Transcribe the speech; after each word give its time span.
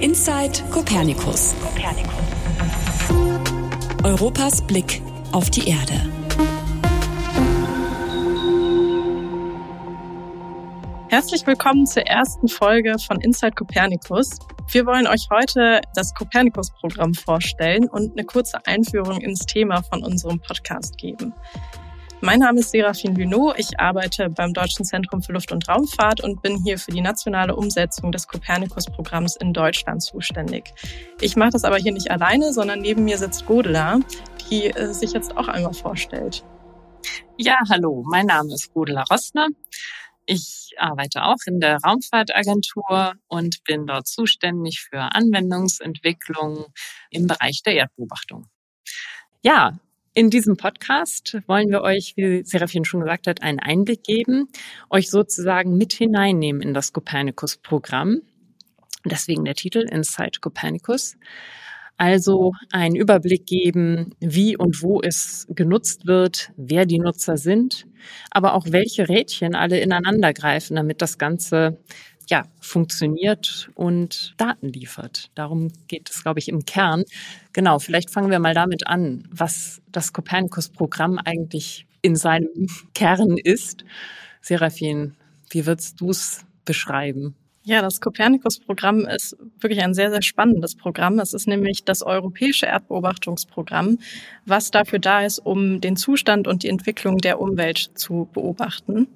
Inside 0.00 0.62
Copernicus. 0.70 1.54
Europas 4.02 4.60
Blick 4.62 5.00
auf 5.32 5.50
die 5.50 5.68
Erde. 5.68 5.94
Herzlich 11.08 11.46
willkommen 11.46 11.86
zur 11.86 12.02
ersten 12.06 12.48
Folge 12.48 12.96
von 12.98 13.20
Inside 13.20 13.52
Copernicus. 13.52 14.38
Wir 14.70 14.84
wollen 14.86 15.06
euch 15.06 15.28
heute 15.30 15.80
das 15.94 16.14
Copernicus-Programm 16.14 17.14
vorstellen 17.14 17.88
und 17.88 18.12
eine 18.12 18.24
kurze 18.24 18.64
Einführung 18.66 19.20
ins 19.20 19.46
Thema 19.46 19.82
von 19.82 20.02
unserem 20.02 20.40
Podcast 20.40 20.98
geben. 20.98 21.32
Mein 22.24 22.40
Name 22.40 22.60
ist 22.60 22.70
Serafin 22.70 23.14
Lunot. 23.16 23.58
Ich 23.58 23.78
arbeite 23.78 24.30
beim 24.30 24.54
Deutschen 24.54 24.86
Zentrum 24.86 25.20
für 25.20 25.34
Luft- 25.34 25.52
und 25.52 25.68
Raumfahrt 25.68 26.22
und 26.22 26.40
bin 26.40 26.56
hier 26.64 26.78
für 26.78 26.90
die 26.90 27.02
nationale 27.02 27.54
Umsetzung 27.54 28.12
des 28.12 28.26
Copernicus-Programms 28.26 29.36
in 29.36 29.52
Deutschland 29.52 30.02
zuständig. 30.02 30.72
Ich 31.20 31.36
mache 31.36 31.50
das 31.50 31.64
aber 31.64 31.76
hier 31.76 31.92
nicht 31.92 32.10
alleine, 32.10 32.54
sondern 32.54 32.80
neben 32.80 33.04
mir 33.04 33.18
sitzt 33.18 33.44
Godela, 33.44 34.00
die 34.48 34.70
äh, 34.70 34.94
sich 34.94 35.12
jetzt 35.12 35.36
auch 35.36 35.48
einmal 35.48 35.74
vorstellt. 35.74 36.42
Ja, 37.36 37.58
hallo, 37.68 38.02
mein 38.06 38.24
Name 38.24 38.54
ist 38.54 38.72
Godela 38.72 39.04
Rossner. 39.10 39.48
Ich 40.24 40.72
arbeite 40.78 41.24
auch 41.24 41.44
in 41.44 41.60
der 41.60 41.76
Raumfahrtagentur 41.84 43.16
und 43.28 43.62
bin 43.64 43.86
dort 43.86 44.06
zuständig 44.06 44.80
für 44.80 45.14
Anwendungsentwicklung 45.14 46.72
im 47.10 47.26
Bereich 47.26 47.62
der 47.62 47.74
Erdbeobachtung. 47.74 48.46
Ja, 49.42 49.78
in 50.14 50.30
diesem 50.30 50.56
Podcast 50.56 51.38
wollen 51.48 51.70
wir 51.70 51.82
euch, 51.82 52.14
wie 52.16 52.44
Serafin 52.44 52.84
schon 52.84 53.00
gesagt 53.00 53.26
hat, 53.26 53.42
einen 53.42 53.58
Einblick 53.58 54.04
geben, 54.04 54.48
euch 54.88 55.10
sozusagen 55.10 55.76
mit 55.76 55.92
hineinnehmen 55.92 56.62
in 56.62 56.72
das 56.72 56.92
Copernicus-Programm. 56.92 58.20
Deswegen 59.04 59.44
der 59.44 59.54
Titel 59.54 59.80
Inside 59.90 60.38
Copernicus. 60.40 61.16
Also 61.96 62.52
einen 62.72 62.96
Überblick 62.96 63.46
geben, 63.46 64.14
wie 64.20 64.56
und 64.56 64.82
wo 64.82 65.00
es 65.00 65.46
genutzt 65.50 66.06
wird, 66.06 66.52
wer 66.56 66.86
die 66.86 66.98
Nutzer 66.98 67.36
sind, 67.36 67.86
aber 68.30 68.54
auch 68.54 68.66
welche 68.70 69.08
Rädchen 69.08 69.54
alle 69.54 69.78
ineinander 69.78 70.32
greifen, 70.32 70.76
damit 70.76 71.02
das 71.02 71.18
Ganze 71.18 71.78
ja, 72.28 72.44
funktioniert 72.60 73.70
und 73.74 74.34
Daten 74.36 74.68
liefert. 74.68 75.30
Darum 75.34 75.72
geht 75.88 76.10
es, 76.10 76.22
glaube 76.22 76.38
ich, 76.38 76.48
im 76.48 76.64
Kern. 76.64 77.04
Genau, 77.52 77.78
vielleicht 77.78 78.10
fangen 78.10 78.30
wir 78.30 78.38
mal 78.38 78.54
damit 78.54 78.86
an, 78.86 79.28
was 79.30 79.82
das 79.90 80.12
Copernicus-Programm 80.12 81.18
eigentlich 81.18 81.86
in 82.02 82.16
seinem 82.16 82.68
Kern 82.94 83.36
ist. 83.38 83.84
Serafin, 84.40 85.14
wie 85.50 85.66
würdest 85.66 86.00
du 86.00 86.10
es 86.10 86.44
beschreiben? 86.64 87.34
Ja, 87.66 87.80
das 87.80 88.02
Copernicus-Programm 88.02 89.06
ist 89.06 89.38
wirklich 89.58 89.82
ein 89.82 89.94
sehr, 89.94 90.10
sehr 90.10 90.20
spannendes 90.20 90.74
Programm. 90.74 91.18
Es 91.18 91.32
ist 91.32 91.48
nämlich 91.48 91.82
das 91.82 92.02
europäische 92.02 92.66
Erdbeobachtungsprogramm, 92.66 94.00
was 94.44 94.70
dafür 94.70 94.98
da 94.98 95.22
ist, 95.22 95.38
um 95.38 95.80
den 95.80 95.96
Zustand 95.96 96.46
und 96.46 96.62
die 96.62 96.68
Entwicklung 96.68 97.16
der 97.18 97.40
Umwelt 97.40 97.92
zu 97.94 98.28
beobachten. 98.34 99.08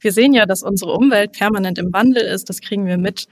Wir 0.00 0.12
sehen 0.12 0.32
ja, 0.32 0.46
dass 0.46 0.62
unsere 0.62 0.92
Umwelt 0.92 1.32
permanent 1.32 1.78
im 1.78 1.92
Wandel 1.92 2.22
ist. 2.22 2.48
Das 2.48 2.60
kriegen 2.60 2.86
wir 2.86 2.98
mit, 2.98 3.26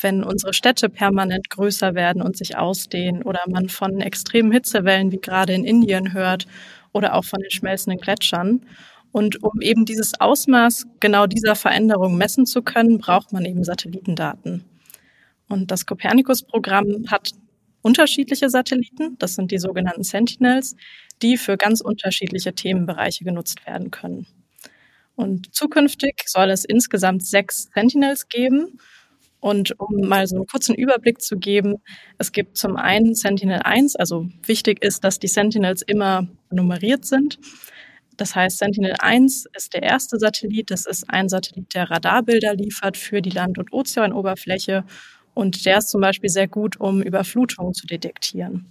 wenn 0.00 0.22
unsere 0.22 0.52
Städte 0.52 0.88
permanent 0.88 1.50
größer 1.50 1.94
werden 1.94 2.22
und 2.22 2.36
sich 2.36 2.56
ausdehnen 2.56 3.22
oder 3.22 3.40
man 3.48 3.68
von 3.68 4.00
extremen 4.00 4.52
Hitzewellen 4.52 5.12
wie 5.12 5.20
gerade 5.20 5.54
in 5.54 5.64
Indien 5.64 6.12
hört 6.12 6.46
oder 6.92 7.14
auch 7.14 7.24
von 7.24 7.40
den 7.40 7.50
schmelzenden 7.50 8.00
Gletschern. 8.00 8.62
Und 9.12 9.42
um 9.42 9.60
eben 9.60 9.84
dieses 9.84 10.20
Ausmaß 10.20 10.86
genau 11.00 11.26
dieser 11.26 11.56
Veränderung 11.56 12.16
messen 12.16 12.46
zu 12.46 12.62
können, 12.62 12.98
braucht 12.98 13.32
man 13.32 13.44
eben 13.44 13.64
Satellitendaten. 13.64 14.64
Und 15.48 15.70
das 15.70 15.84
Copernicus-Programm 15.84 17.06
hat 17.08 17.30
unterschiedliche 17.82 18.50
Satelliten, 18.50 19.16
das 19.18 19.34
sind 19.34 19.50
die 19.50 19.58
sogenannten 19.58 20.04
Sentinels, 20.04 20.76
die 21.22 21.36
für 21.36 21.56
ganz 21.56 21.80
unterschiedliche 21.80 22.54
Themenbereiche 22.54 23.24
genutzt 23.24 23.66
werden 23.66 23.90
können. 23.90 24.26
Und 25.20 25.54
zukünftig 25.54 26.22
soll 26.26 26.50
es 26.50 26.64
insgesamt 26.64 27.26
sechs 27.26 27.68
Sentinels 27.74 28.28
geben. 28.28 28.78
Und 29.38 29.78
um 29.78 30.08
mal 30.08 30.26
so 30.26 30.36
einen 30.36 30.46
kurzen 30.46 30.74
Überblick 30.74 31.20
zu 31.20 31.36
geben, 31.36 31.76
es 32.18 32.32
gibt 32.32 32.56
zum 32.56 32.76
einen 32.76 33.14
Sentinel 33.14 33.60
1, 33.62 33.96
also 33.96 34.28
wichtig 34.44 34.82
ist, 34.82 35.04
dass 35.04 35.18
die 35.18 35.28
Sentinels 35.28 35.82
immer 35.82 36.26
nummeriert 36.50 37.04
sind. 37.04 37.38
Das 38.16 38.34
heißt, 38.34 38.58
Sentinel 38.58 38.94
1 38.98 39.46
ist 39.54 39.74
der 39.74 39.82
erste 39.82 40.18
Satellit. 40.18 40.70
Das 40.70 40.86
ist 40.86 41.08
ein 41.08 41.28
Satellit, 41.28 41.74
der 41.74 41.90
Radarbilder 41.90 42.54
liefert 42.54 42.96
für 42.96 43.20
die 43.20 43.30
Land- 43.30 43.58
und 43.58 43.72
Ozeanoberfläche. 43.72 44.84
Und 45.34 45.66
der 45.66 45.78
ist 45.78 45.90
zum 45.90 46.00
Beispiel 46.00 46.30
sehr 46.30 46.48
gut, 46.48 46.80
um 46.80 47.02
Überflutungen 47.02 47.74
zu 47.74 47.86
detektieren. 47.86 48.66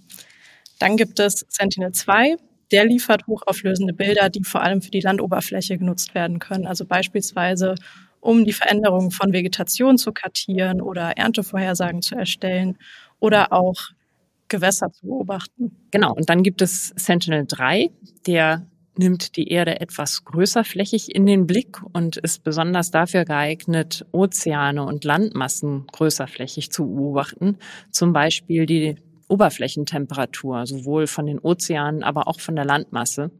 Dann 0.80 0.96
gibt 0.96 1.20
es 1.20 1.44
Sentinel 1.48 1.92
2 1.92 2.36
der 2.70 2.84
liefert 2.84 3.26
hochauflösende 3.26 3.92
Bilder, 3.92 4.28
die 4.28 4.44
vor 4.44 4.62
allem 4.62 4.82
für 4.82 4.90
die 4.90 5.00
Landoberfläche 5.00 5.78
genutzt 5.78 6.14
werden 6.14 6.38
können. 6.38 6.66
Also 6.66 6.84
beispielsweise, 6.84 7.74
um 8.20 8.44
die 8.44 8.52
Veränderungen 8.52 9.10
von 9.10 9.32
Vegetation 9.32 9.98
zu 9.98 10.12
kartieren 10.12 10.80
oder 10.80 11.16
Erntevorhersagen 11.16 12.02
zu 12.02 12.14
erstellen 12.16 12.78
oder 13.18 13.52
auch 13.52 13.76
Gewässer 14.48 14.92
zu 14.92 15.06
beobachten. 15.06 15.76
Genau, 15.90 16.12
und 16.14 16.28
dann 16.28 16.42
gibt 16.42 16.60
es 16.60 16.92
Sentinel 16.96 17.44
3, 17.46 17.90
der 18.26 18.66
nimmt 18.98 19.36
die 19.36 19.48
Erde 19.48 19.80
etwas 19.80 20.24
größerflächig 20.24 21.14
in 21.14 21.24
den 21.24 21.46
Blick 21.46 21.80
und 21.92 22.16
ist 22.18 22.44
besonders 22.44 22.90
dafür 22.90 23.24
geeignet, 23.24 24.04
Ozeane 24.12 24.84
und 24.84 25.04
Landmassen 25.04 25.86
größerflächig 25.92 26.70
zu 26.70 26.86
beobachten. 26.86 27.56
Zum 27.90 28.12
Beispiel 28.12 28.66
die 28.66 28.96
Oberflächentemperatur, 29.30 30.66
sowohl 30.66 31.06
von 31.06 31.26
den 31.26 31.38
Ozeanen, 31.38 32.02
aber 32.02 32.28
auch 32.28 32.40
von 32.40 32.56
der 32.56 32.64
Landmasse. 32.64 33.30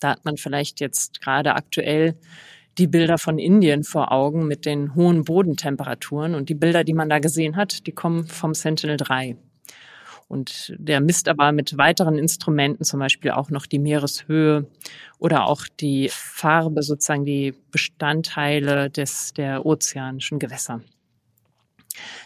Da 0.00 0.10
hat 0.10 0.24
man 0.24 0.36
vielleicht 0.36 0.80
jetzt 0.80 1.20
gerade 1.20 1.54
aktuell 1.54 2.16
die 2.78 2.86
Bilder 2.86 3.18
von 3.18 3.38
Indien 3.38 3.84
vor 3.84 4.12
Augen 4.12 4.46
mit 4.46 4.64
den 4.64 4.94
hohen 4.94 5.24
Bodentemperaturen. 5.24 6.34
Und 6.34 6.48
die 6.48 6.54
Bilder, 6.54 6.84
die 6.84 6.94
man 6.94 7.08
da 7.08 7.18
gesehen 7.18 7.56
hat, 7.56 7.86
die 7.86 7.92
kommen 7.92 8.26
vom 8.26 8.54
Sentinel-3. 8.54 9.36
Und 10.28 10.74
der 10.78 11.00
misst 11.00 11.28
aber 11.28 11.50
mit 11.50 11.76
weiteren 11.76 12.16
Instrumenten, 12.16 12.84
zum 12.84 13.00
Beispiel 13.00 13.32
auch 13.32 13.50
noch 13.50 13.66
die 13.66 13.80
Meereshöhe 13.80 14.66
oder 15.18 15.46
auch 15.46 15.64
die 15.80 16.08
Farbe, 16.08 16.84
sozusagen 16.84 17.24
die 17.24 17.52
Bestandteile 17.72 18.90
des, 18.90 19.32
der 19.32 19.66
ozeanischen 19.66 20.38
Gewässer. 20.38 20.82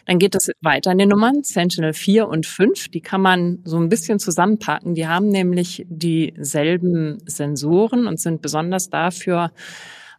Dann 0.06 0.18
geht 0.18 0.34
es 0.34 0.50
weiter 0.60 0.92
in 0.92 0.98
den 0.98 1.08
Nummern. 1.08 1.42
Sentinel 1.42 1.92
4 1.92 2.28
und 2.28 2.46
5, 2.46 2.88
die 2.88 3.00
kann 3.00 3.20
man 3.20 3.60
so 3.64 3.78
ein 3.78 3.88
bisschen 3.88 4.18
zusammenpacken. 4.18 4.94
Die 4.94 5.06
haben 5.06 5.28
nämlich 5.28 5.84
dieselben 5.88 7.18
Sensoren 7.26 8.06
und 8.06 8.20
sind 8.20 8.42
besonders 8.42 8.90
dafür 8.90 9.52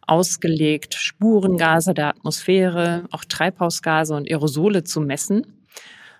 ausgelegt, 0.06 0.94
Spurengase 0.94 1.92
der 1.92 2.08
Atmosphäre, 2.08 3.04
auch 3.10 3.24
Treibhausgase 3.24 4.14
und 4.14 4.30
Aerosole 4.30 4.84
zu 4.84 5.00
messen 5.00 5.46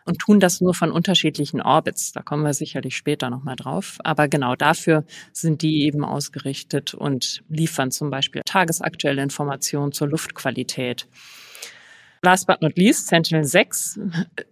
und 0.06 0.20
tun 0.20 0.40
das 0.40 0.60
nur 0.60 0.72
von 0.72 0.92
unterschiedlichen 0.92 1.60
Orbits. 1.60 2.12
Da 2.12 2.22
kommen 2.22 2.44
wir 2.44 2.54
sicherlich 2.54 2.96
später 2.96 3.28
nochmal 3.28 3.56
drauf. 3.56 3.98
Aber 4.04 4.28
genau 4.28 4.54
dafür 4.54 5.04
sind 5.32 5.62
die 5.62 5.82
eben 5.82 6.04
ausgerichtet 6.04 6.94
und 6.94 7.42
liefern 7.48 7.90
zum 7.90 8.10
Beispiel 8.10 8.42
tagesaktuelle 8.46 9.22
Informationen 9.22 9.92
zur 9.92 10.08
Luftqualität 10.08 11.08
Last 12.26 12.48
but 12.48 12.60
not 12.60 12.76
least, 12.76 13.06
Sentinel 13.06 13.44
6 13.44 14.00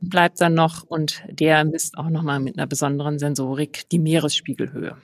bleibt 0.00 0.40
dann 0.40 0.54
noch 0.54 0.84
und 0.84 1.24
der 1.28 1.64
misst 1.64 1.98
auch 1.98 2.08
nochmal 2.08 2.38
mit 2.38 2.56
einer 2.56 2.68
besonderen 2.68 3.18
Sensorik 3.18 3.88
die 3.88 3.98
Meeresspiegelhöhe. 3.98 4.96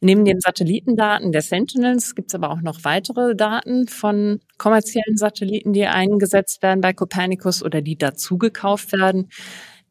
Neben 0.00 0.24
den 0.24 0.40
Satellitendaten 0.40 1.30
der 1.30 1.42
Sentinels 1.42 2.16
gibt 2.16 2.32
es 2.32 2.34
aber 2.34 2.50
auch 2.50 2.62
noch 2.62 2.82
weitere 2.82 3.36
Daten 3.36 3.86
von 3.86 4.40
kommerziellen 4.58 5.16
Satelliten, 5.16 5.72
die 5.72 5.86
eingesetzt 5.86 6.64
werden 6.64 6.80
bei 6.80 6.94
Copernicus 6.94 7.62
oder 7.62 7.80
die 7.80 7.96
dazugekauft 7.96 8.90
werden. 8.90 9.28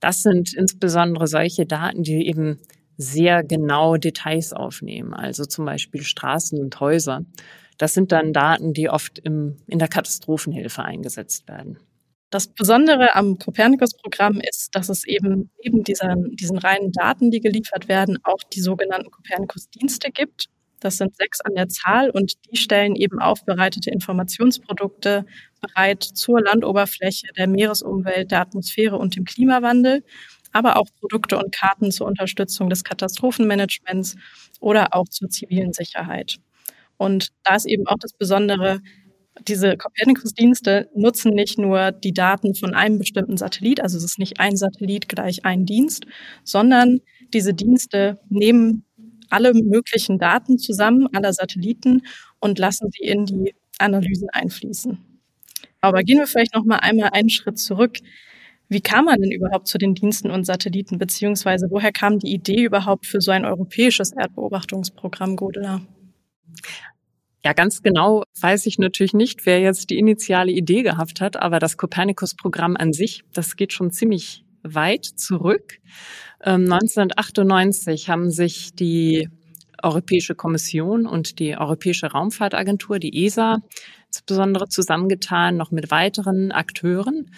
Das 0.01 0.23
sind 0.23 0.53
insbesondere 0.53 1.27
solche 1.27 1.65
Daten, 1.65 2.03
die 2.03 2.27
eben 2.27 2.59
sehr 2.97 3.45
genau 3.45 3.95
Details 3.95 4.51
aufnehmen, 4.51 5.13
also 5.13 5.45
zum 5.45 5.63
Beispiel 5.63 6.01
Straßen 6.01 6.59
und 6.59 6.77
Häuser. 6.81 7.23
Das 7.79 7.93
sind 7.93 8.11
dann 8.11 8.33
Daten, 8.33 8.73
die 8.73 8.89
oft 8.89 9.19
im, 9.19 9.55
in 9.65 9.79
der 9.79 9.87
Katastrophenhilfe 9.87 10.83
eingesetzt 10.83 11.47
werden. 11.47 11.79
Das 12.29 12.47
Besondere 12.47 13.15
am 13.15 13.39
Copernicus-Programm 13.39 14.41
ist, 14.41 14.75
dass 14.75 14.89
es 14.89 15.07
eben 15.07 15.49
neben 15.63 15.83
dieser, 15.83 16.13
diesen 16.33 16.59
reinen 16.59 16.91
Daten, 16.91 17.31
die 17.31 17.39
geliefert 17.39 17.87
werden, 17.87 18.19
auch 18.23 18.43
die 18.53 18.59
sogenannten 18.59 19.09
Copernicus-Dienste 19.09 20.11
gibt. 20.11 20.49
Das 20.81 20.97
sind 20.97 21.15
sechs 21.15 21.39
an 21.41 21.55
der 21.55 21.69
Zahl 21.69 22.09
und 22.09 22.33
die 22.51 22.57
stellen 22.57 22.95
eben 22.95 23.19
aufbereitete 23.19 23.89
Informationsprodukte 23.89 25.25
bereit 25.61 26.03
zur 26.03 26.41
Landoberfläche, 26.41 27.27
der 27.35 27.47
Meeresumwelt, 27.47 28.31
der 28.31 28.41
Atmosphäre 28.41 28.97
und 28.97 29.15
dem 29.15 29.23
Klimawandel, 29.23 30.03
aber 30.51 30.77
auch 30.77 30.87
Produkte 30.99 31.37
und 31.37 31.55
Karten 31.55 31.91
zur 31.91 32.07
Unterstützung 32.07 32.69
des 32.69 32.83
Katastrophenmanagements 32.83 34.17
oder 34.59 34.93
auch 34.93 35.07
zur 35.07 35.29
zivilen 35.29 35.71
Sicherheit. 35.73 36.39
Und 36.99 37.29
da 37.45 37.55
ist 37.55 37.65
eben 37.65 37.87
auch 37.87 37.95
das 37.99 38.13
Besondere, 38.13 38.81
diese 39.47 39.77
Copernicus-Dienste 39.77 40.89
nutzen 40.93 41.33
nicht 41.33 41.57
nur 41.57 41.93
die 41.93 42.13
Daten 42.13 42.55
von 42.55 42.75
einem 42.75 42.99
bestimmten 42.99 43.37
Satellit, 43.37 43.81
also 43.81 43.97
es 43.97 44.03
ist 44.03 44.19
nicht 44.19 44.39
ein 44.41 44.57
Satellit 44.57 45.07
gleich 45.07 45.45
ein 45.45 45.65
Dienst, 45.65 46.05
sondern 46.43 46.99
diese 47.33 47.53
Dienste 47.53 48.19
nehmen 48.29 48.83
alle 49.29 49.53
möglichen 49.53 50.19
Daten 50.19 50.57
zusammen, 50.59 51.07
aller 51.13 51.31
Satelliten 51.31 52.01
und 52.39 52.59
lassen 52.59 52.89
sie 52.91 53.05
in 53.05 53.25
die 53.25 53.55
Analysen 53.77 54.29
einfließen. 54.31 54.99
Aber 55.81 56.03
gehen 56.03 56.19
wir 56.19 56.27
vielleicht 56.27 56.53
noch 56.55 56.65
mal 56.65 56.77
einmal 56.77 57.11
einen 57.13 57.29
Schritt 57.29 57.59
zurück. 57.59 57.99
Wie 58.67 58.81
kam 58.81 59.05
man 59.05 59.21
denn 59.21 59.31
überhaupt 59.31 59.67
zu 59.67 59.77
den 59.77 59.95
Diensten 59.95 60.31
und 60.31 60.45
Satelliten, 60.45 60.97
beziehungsweise 60.97 61.67
woher 61.69 61.91
kam 61.93 62.19
die 62.19 62.33
Idee 62.33 62.63
überhaupt 62.65 63.05
für 63.05 63.21
so 63.21 63.31
ein 63.31 63.45
europäisches 63.45 64.11
Erdbeobachtungsprogramm, 64.13 65.37
Godela? 65.37 65.81
Ja, 67.43 67.53
ganz 67.53 67.81
genau 67.81 68.23
weiß 68.41 68.65
ich 68.65 68.79
natürlich 68.79 69.13
nicht, 69.13 69.45
wer 69.45 69.61
jetzt 69.61 69.89
die 69.89 69.97
initiale 69.97 70.51
Idee 70.51 70.83
gehabt 70.83 71.21
hat, 71.21 71.37
aber 71.37 71.59
das 71.59 71.77
Copernicus-Programm 71.77 72.75
an 72.75 72.91
sich, 72.91 73.23
das 73.33 73.55
geht 73.55 73.71
schon 73.71 73.91
ziemlich 73.91 74.43
weit 74.63 75.05
zurück. 75.05 75.79
1998 76.41 78.07
ähm, 78.07 78.11
haben 78.11 78.31
sich 78.31 78.73
die 78.75 79.29
Europäische 79.81 80.35
Kommission 80.35 81.05
und 81.05 81.39
die 81.39 81.57
Europäische 81.57 82.07
Raumfahrtagentur, 82.07 82.99
die 82.99 83.25
ESA, 83.25 83.59
insbesondere 84.07 84.67
zusammengetan, 84.67 85.55
noch 85.55 85.71
mit 85.71 85.91
weiteren 85.91 86.51
Akteuren 86.51 87.31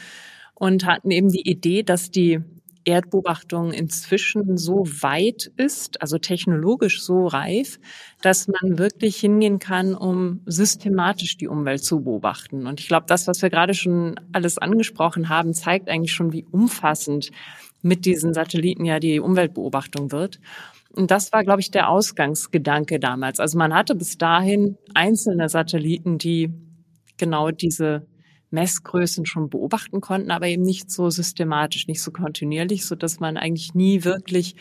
und 0.56 0.86
hatten 0.86 1.12
eben 1.12 1.30
die 1.30 1.48
Idee, 1.48 1.84
dass 1.84 2.10
die 2.10 2.42
Erdbeobachtung 2.86 3.72
inzwischen 3.72 4.58
so 4.58 4.86
weit 5.02 5.52
ist, 5.58 6.02
also 6.02 6.18
technologisch 6.18 7.04
so 7.04 7.28
reif, 7.28 7.80
dass 8.22 8.48
man 8.48 8.78
wirklich 8.78 9.18
hingehen 9.18 9.60
kann, 9.60 9.94
um 9.96 10.42
systematisch 10.46 11.38
die 11.38 11.48
Umwelt 11.48 11.84
zu 11.84 12.04
beobachten. 12.04 12.68
Und 12.68 12.80
ich 12.80 12.88
glaube, 12.88 13.06
das, 13.08 13.28
was 13.28 13.42
wir 13.42 13.50
gerade 13.50 13.74
schon 13.74 14.20
alles 14.32 14.58
angesprochen 14.58 15.30
haben, 15.30 15.54
zeigt 15.54 15.90
eigentlich 15.90 16.14
schon, 16.14 16.34
wie 16.34 16.46
umfassend 16.46 17.32
mit 17.82 18.06
diesen 18.06 18.34
Satelliten 18.34 18.86
ja 18.86 19.00
die 19.00 19.20
Umweltbeobachtung 19.20 20.12
wird. 20.12 20.40
Und 20.94 21.10
das 21.10 21.32
war, 21.32 21.44
glaube 21.44 21.62
ich, 21.62 21.72
der 21.72 21.90
Ausgangsgedanke 21.90 23.00
damals. 23.00 23.40
Also 23.40 23.58
man 23.58 23.74
hatte 23.74 23.96
bis 23.96 24.18
dahin 24.18 24.78
einzelne 24.94 25.50
Satelliten, 25.50 26.18
die 26.18 26.52
genau 27.18 27.52
diese 27.52 28.08
Messgrößen 28.52 29.26
schon 29.26 29.50
beobachten 29.50 30.02
konnten, 30.02 30.32
aber 30.32 30.48
eben 30.48 30.64
nicht 30.64 30.92
so 30.92 31.10
systematisch, 31.10 31.88
nicht 31.88 32.02
so 32.02 32.12
kontinuierlich, 32.12 32.86
so 32.86 32.96
dass 32.96 33.20
man 33.20 33.38
eigentlich 33.38 33.74
nie 33.74 34.04
wirklich 34.04 34.56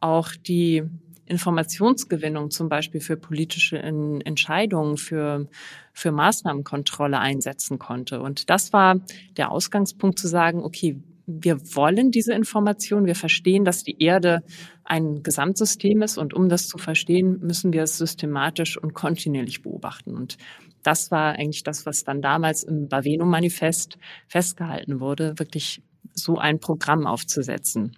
auch 0.00 0.32
die 0.32 0.84
Informationsgewinnung 1.26 2.50
zum 2.50 2.68
Beispiel 2.68 3.00
für 3.00 3.16
politische 3.16 3.78
Entscheidungen, 3.78 4.96
für, 4.96 5.48
für 5.92 6.10
Maßnahmenkontrolle 6.10 7.18
einsetzen 7.18 7.78
konnte. 7.78 8.20
Und 8.20 8.50
das 8.50 8.72
war 8.72 8.96
der 9.36 9.52
Ausgangspunkt 9.52 10.18
zu 10.18 10.26
sagen, 10.26 10.62
okay, 10.64 11.00
wir 11.26 11.60
wollen 11.76 12.10
diese 12.10 12.34
Information, 12.34 13.06
wir 13.06 13.14
verstehen, 13.14 13.64
dass 13.64 13.84
die 13.84 14.02
Erde 14.02 14.42
ein 14.82 15.22
Gesamtsystem 15.22 16.02
ist 16.02 16.18
und 16.18 16.34
um 16.34 16.48
das 16.48 16.66
zu 16.66 16.76
verstehen, 16.76 17.38
müssen 17.40 17.72
wir 17.72 17.84
es 17.84 17.96
systematisch 17.96 18.76
und 18.76 18.94
kontinuierlich 18.94 19.62
beobachten. 19.62 20.16
Und 20.16 20.36
das 20.82 21.10
war 21.10 21.32
eigentlich 21.34 21.62
das, 21.62 21.86
was 21.86 22.04
dann 22.04 22.22
damals 22.22 22.62
im 22.62 22.88
Baveno-Manifest 22.88 23.98
festgehalten 24.28 25.00
wurde, 25.00 25.38
wirklich 25.38 25.82
so 26.14 26.38
ein 26.38 26.60
Programm 26.60 27.06
aufzusetzen. 27.06 27.96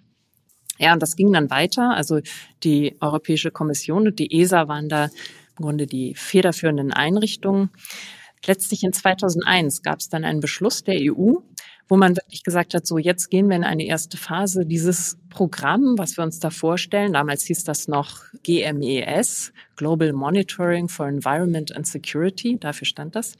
Ja, 0.79 0.93
und 0.93 1.01
das 1.01 1.15
ging 1.15 1.31
dann 1.31 1.49
weiter. 1.49 1.91
Also 1.91 2.19
die 2.63 2.97
Europäische 2.99 3.51
Kommission 3.51 4.07
und 4.07 4.19
die 4.19 4.41
ESA 4.41 4.67
waren 4.67 4.89
da 4.89 5.05
im 5.05 5.65
Grunde 5.65 5.85
die 5.87 6.15
federführenden 6.15 6.91
Einrichtungen. 6.91 7.69
Letztlich 8.45 8.83
in 8.83 8.91
2001 8.91 9.83
gab 9.83 9.99
es 9.99 10.09
dann 10.09 10.25
einen 10.25 10.41
Beschluss 10.41 10.83
der 10.83 10.95
EU, 10.99 11.35
wo 11.93 11.97
man 11.97 12.15
wirklich 12.15 12.43
gesagt 12.43 12.73
hat, 12.73 12.87
so 12.87 12.97
jetzt 12.97 13.29
gehen 13.29 13.49
wir 13.49 13.55
in 13.55 13.63
eine 13.63 13.85
erste 13.85 14.17
Phase. 14.17 14.65
Dieses 14.65 15.19
Programm, 15.29 15.93
was 15.95 16.17
wir 16.17 16.23
uns 16.23 16.39
da 16.39 16.49
vorstellen, 16.49 17.13
damals 17.13 17.43
hieß 17.43 17.65
das 17.65 17.87
noch 17.87 18.23
GMES, 18.41 19.53
Global 19.75 20.11
Monitoring 20.11 20.89
for 20.89 21.07
Environment 21.07 21.71
and 21.75 21.85
Security, 21.85 22.57
dafür 22.59 22.87
stand 22.87 23.15
das. 23.15 23.35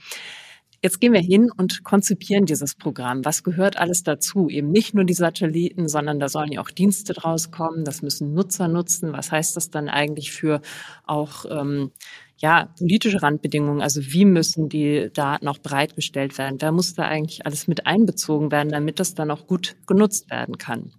Jetzt 0.83 0.99
gehen 0.99 1.13
wir 1.13 1.21
hin 1.21 1.49
und 1.55 1.85
konzipieren 1.85 2.45
dieses 2.45 2.75
Programm. 2.75 3.23
Was 3.23 3.43
gehört 3.43 3.77
alles 3.77 4.03
dazu? 4.03 4.49
Eben 4.49 4.69
nicht 4.69 4.93
nur 4.93 5.05
die 5.05 5.13
Satelliten, 5.13 5.87
sondern 5.87 6.19
da 6.19 6.27
sollen 6.27 6.51
ja 6.51 6.59
auch 6.59 6.69
Dienste 6.69 7.13
draus 7.13 7.51
kommen. 7.51 7.85
Das 7.85 8.01
müssen 8.01 8.33
Nutzer 8.33 8.67
nutzen. 8.67 9.13
Was 9.13 9.31
heißt 9.31 9.55
das 9.55 9.69
dann 9.69 9.87
eigentlich 9.87 10.33
für 10.33 10.59
auch 11.05 11.45
ähm, 11.49 11.91
ja, 12.35 12.67
politische 12.77 13.23
Randbedingungen, 13.23 13.81
also 13.81 14.01
wie 14.03 14.25
müssen 14.25 14.67
die 14.67 15.09
Daten 15.13 15.47
auch 15.47 15.59
bereitgestellt 15.59 16.37
werden? 16.37 16.57
Da 16.57 16.73
muss 16.73 16.95
da 16.95 17.03
eigentlich 17.03 17.45
alles 17.45 17.69
mit 17.69 17.87
einbezogen 17.87 18.51
werden, 18.51 18.69
damit 18.69 18.99
das 18.99 19.15
dann 19.15 19.31
auch 19.31 19.47
gut 19.47 19.77
genutzt 19.87 20.29
werden 20.29 20.57
kann. 20.57 20.91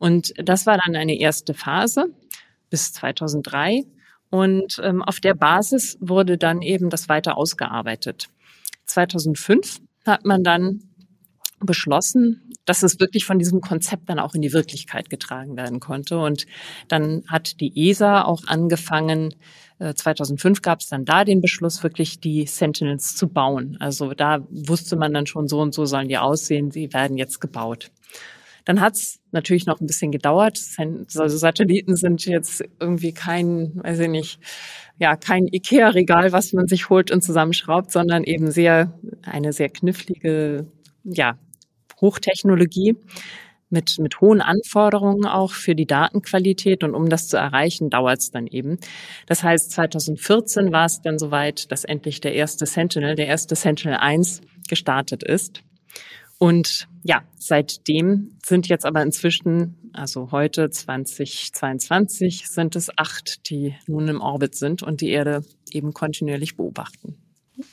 Und 0.00 0.34
das 0.44 0.66
war 0.66 0.76
dann 0.84 0.96
eine 0.96 1.16
erste 1.16 1.54
Phase 1.54 2.06
bis 2.68 2.92
2003. 2.94 3.84
Und 4.30 4.80
ähm, 4.82 5.04
auf 5.04 5.20
der 5.20 5.34
Basis 5.34 5.96
wurde 6.00 6.36
dann 6.36 6.62
eben 6.62 6.90
das 6.90 7.08
weiter 7.08 7.38
ausgearbeitet. 7.38 8.26
2005 8.86 9.80
hat 10.04 10.24
man 10.24 10.42
dann 10.42 10.80
beschlossen, 11.60 12.50
dass 12.64 12.82
es 12.82 13.00
wirklich 13.00 13.24
von 13.24 13.38
diesem 13.38 13.60
Konzept 13.60 14.08
dann 14.08 14.18
auch 14.18 14.34
in 14.34 14.42
die 14.42 14.52
Wirklichkeit 14.52 15.10
getragen 15.10 15.56
werden 15.56 15.80
konnte. 15.80 16.18
Und 16.18 16.46
dann 16.88 17.24
hat 17.28 17.60
die 17.60 17.88
ESA 17.88 18.24
auch 18.24 18.42
angefangen, 18.46 19.34
2005 19.78 20.62
gab 20.62 20.80
es 20.80 20.88
dann 20.88 21.04
da 21.04 21.24
den 21.24 21.40
Beschluss, 21.40 21.82
wirklich 21.82 22.20
die 22.20 22.46
Sentinels 22.46 23.16
zu 23.16 23.28
bauen. 23.28 23.76
Also 23.80 24.14
da 24.14 24.46
wusste 24.50 24.96
man 24.96 25.12
dann 25.12 25.26
schon, 25.26 25.48
so 25.48 25.60
und 25.60 25.74
so 25.74 25.84
sollen 25.84 26.08
die 26.08 26.18
aussehen, 26.18 26.70
sie 26.70 26.92
werden 26.92 27.16
jetzt 27.16 27.40
gebaut. 27.40 27.90
Dann 28.64 28.80
hat 28.80 28.94
es 28.94 29.20
natürlich 29.30 29.66
noch 29.66 29.80
ein 29.80 29.86
bisschen 29.86 30.10
gedauert. 30.10 30.58
Also 31.16 31.36
Satelliten 31.36 31.96
sind 31.96 32.24
jetzt 32.24 32.64
irgendwie 32.80 33.12
kein, 33.12 33.72
weiß 33.76 34.00
ich 34.00 34.08
nicht, 34.08 34.38
ja, 34.98 35.16
kein 35.16 35.46
Ikea-Regal, 35.46 36.32
was 36.32 36.52
man 36.52 36.66
sich 36.66 36.88
holt 36.88 37.10
und 37.10 37.22
zusammenschraubt, 37.22 37.90
sondern 37.90 38.24
eben 38.24 38.50
sehr, 38.50 38.98
eine 39.22 39.52
sehr 39.52 39.68
knifflige, 39.68 40.66
ja, 41.02 41.38
Hochtechnologie 42.00 42.96
mit, 43.70 43.98
mit 43.98 44.20
hohen 44.20 44.40
Anforderungen 44.40 45.26
auch 45.26 45.52
für 45.52 45.74
die 45.74 45.86
Datenqualität. 45.86 46.84
Und 46.84 46.94
um 46.94 47.08
das 47.08 47.28
zu 47.28 47.36
erreichen, 47.36 47.90
dauert 47.90 48.20
es 48.20 48.30
dann 48.30 48.46
eben. 48.46 48.78
Das 49.26 49.42
heißt, 49.42 49.72
2014 49.72 50.72
war 50.72 50.86
es 50.86 51.02
dann 51.02 51.18
soweit, 51.18 51.70
dass 51.70 51.84
endlich 51.84 52.20
der 52.20 52.34
erste 52.34 52.66
Sentinel, 52.66 53.16
der 53.16 53.26
erste 53.26 53.56
Sentinel 53.56 53.96
1 53.96 54.40
gestartet 54.68 55.22
ist. 55.22 55.62
Und 56.38 56.88
ja, 57.04 57.22
seitdem 57.38 58.38
sind 58.44 58.66
jetzt 58.66 58.86
aber 58.86 59.02
inzwischen, 59.02 59.90
also 59.92 60.32
heute 60.32 60.70
2022, 60.70 62.48
sind 62.48 62.76
es 62.76 62.90
acht, 62.96 63.50
die 63.50 63.74
nun 63.86 64.08
im 64.08 64.22
Orbit 64.22 64.54
sind 64.54 64.82
und 64.82 65.02
die 65.02 65.10
Erde 65.10 65.44
eben 65.70 65.92
kontinuierlich 65.92 66.56
beobachten. 66.56 67.18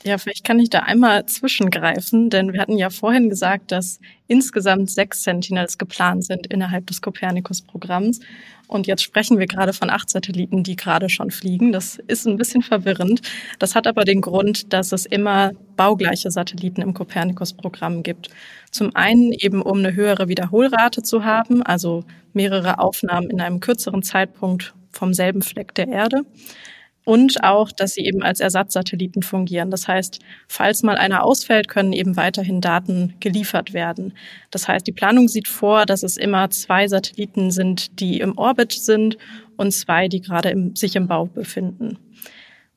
Ja, 0.04 0.16
vielleicht 0.16 0.44
kann 0.44 0.60
ich 0.60 0.70
da 0.70 0.80
einmal 0.80 1.26
zwischengreifen, 1.26 2.30
denn 2.30 2.52
wir 2.52 2.60
hatten 2.60 2.78
ja 2.78 2.88
vorhin 2.88 3.28
gesagt, 3.28 3.72
dass 3.72 3.98
insgesamt 4.28 4.90
sechs 4.90 5.24
Sentinels 5.24 5.76
geplant 5.76 6.24
sind 6.24 6.46
innerhalb 6.46 6.86
des 6.86 7.02
Copernicus-Programms. 7.02 8.20
Und 8.68 8.86
jetzt 8.86 9.02
sprechen 9.02 9.40
wir 9.40 9.46
gerade 9.46 9.72
von 9.72 9.90
acht 9.90 10.08
Satelliten, 10.08 10.62
die 10.62 10.76
gerade 10.76 11.08
schon 11.08 11.32
fliegen. 11.32 11.72
Das 11.72 11.98
ist 12.06 12.26
ein 12.26 12.36
bisschen 12.36 12.62
verwirrend. 12.62 13.22
Das 13.58 13.74
hat 13.74 13.88
aber 13.88 14.04
den 14.04 14.20
Grund, 14.20 14.72
dass 14.72 14.92
es 14.92 15.04
immer 15.04 15.50
baugleiche 15.76 16.30
Satelliten 16.30 16.80
im 16.80 16.94
Copernicus-Programm 16.94 18.04
gibt. 18.04 18.30
Zum 18.70 18.94
einen 18.94 19.32
eben, 19.32 19.62
um 19.62 19.78
eine 19.78 19.94
höhere 19.94 20.28
Wiederholrate 20.28 21.02
zu 21.02 21.24
haben, 21.24 21.62
also 21.62 22.04
mehrere 22.32 22.78
Aufnahmen 22.78 23.30
in 23.30 23.40
einem 23.40 23.58
kürzeren 23.58 24.02
Zeitpunkt 24.02 24.74
vom 24.92 25.12
selben 25.12 25.42
Fleck 25.42 25.74
der 25.74 25.88
Erde 25.88 26.22
und 27.04 27.42
auch, 27.42 27.72
dass 27.72 27.94
sie 27.94 28.04
eben 28.04 28.22
als 28.22 28.40
Ersatzsatelliten 28.40 29.22
fungieren. 29.22 29.70
Das 29.70 29.88
heißt, 29.88 30.20
falls 30.46 30.82
mal 30.82 30.96
einer 30.96 31.24
ausfällt, 31.24 31.68
können 31.68 31.92
eben 31.92 32.16
weiterhin 32.16 32.60
Daten 32.60 33.14
geliefert 33.20 33.72
werden. 33.72 34.14
Das 34.50 34.68
heißt, 34.68 34.86
die 34.86 34.92
Planung 34.92 35.28
sieht 35.28 35.48
vor, 35.48 35.86
dass 35.86 36.02
es 36.02 36.16
immer 36.16 36.50
zwei 36.50 36.86
Satelliten 36.86 37.50
sind, 37.50 38.00
die 38.00 38.20
im 38.20 38.38
Orbit 38.38 38.72
sind 38.72 39.18
und 39.56 39.72
zwei, 39.72 40.08
die 40.08 40.20
gerade 40.20 40.50
im, 40.50 40.76
sich 40.76 40.94
im 40.94 41.08
Bau 41.08 41.26
befinden. 41.26 41.98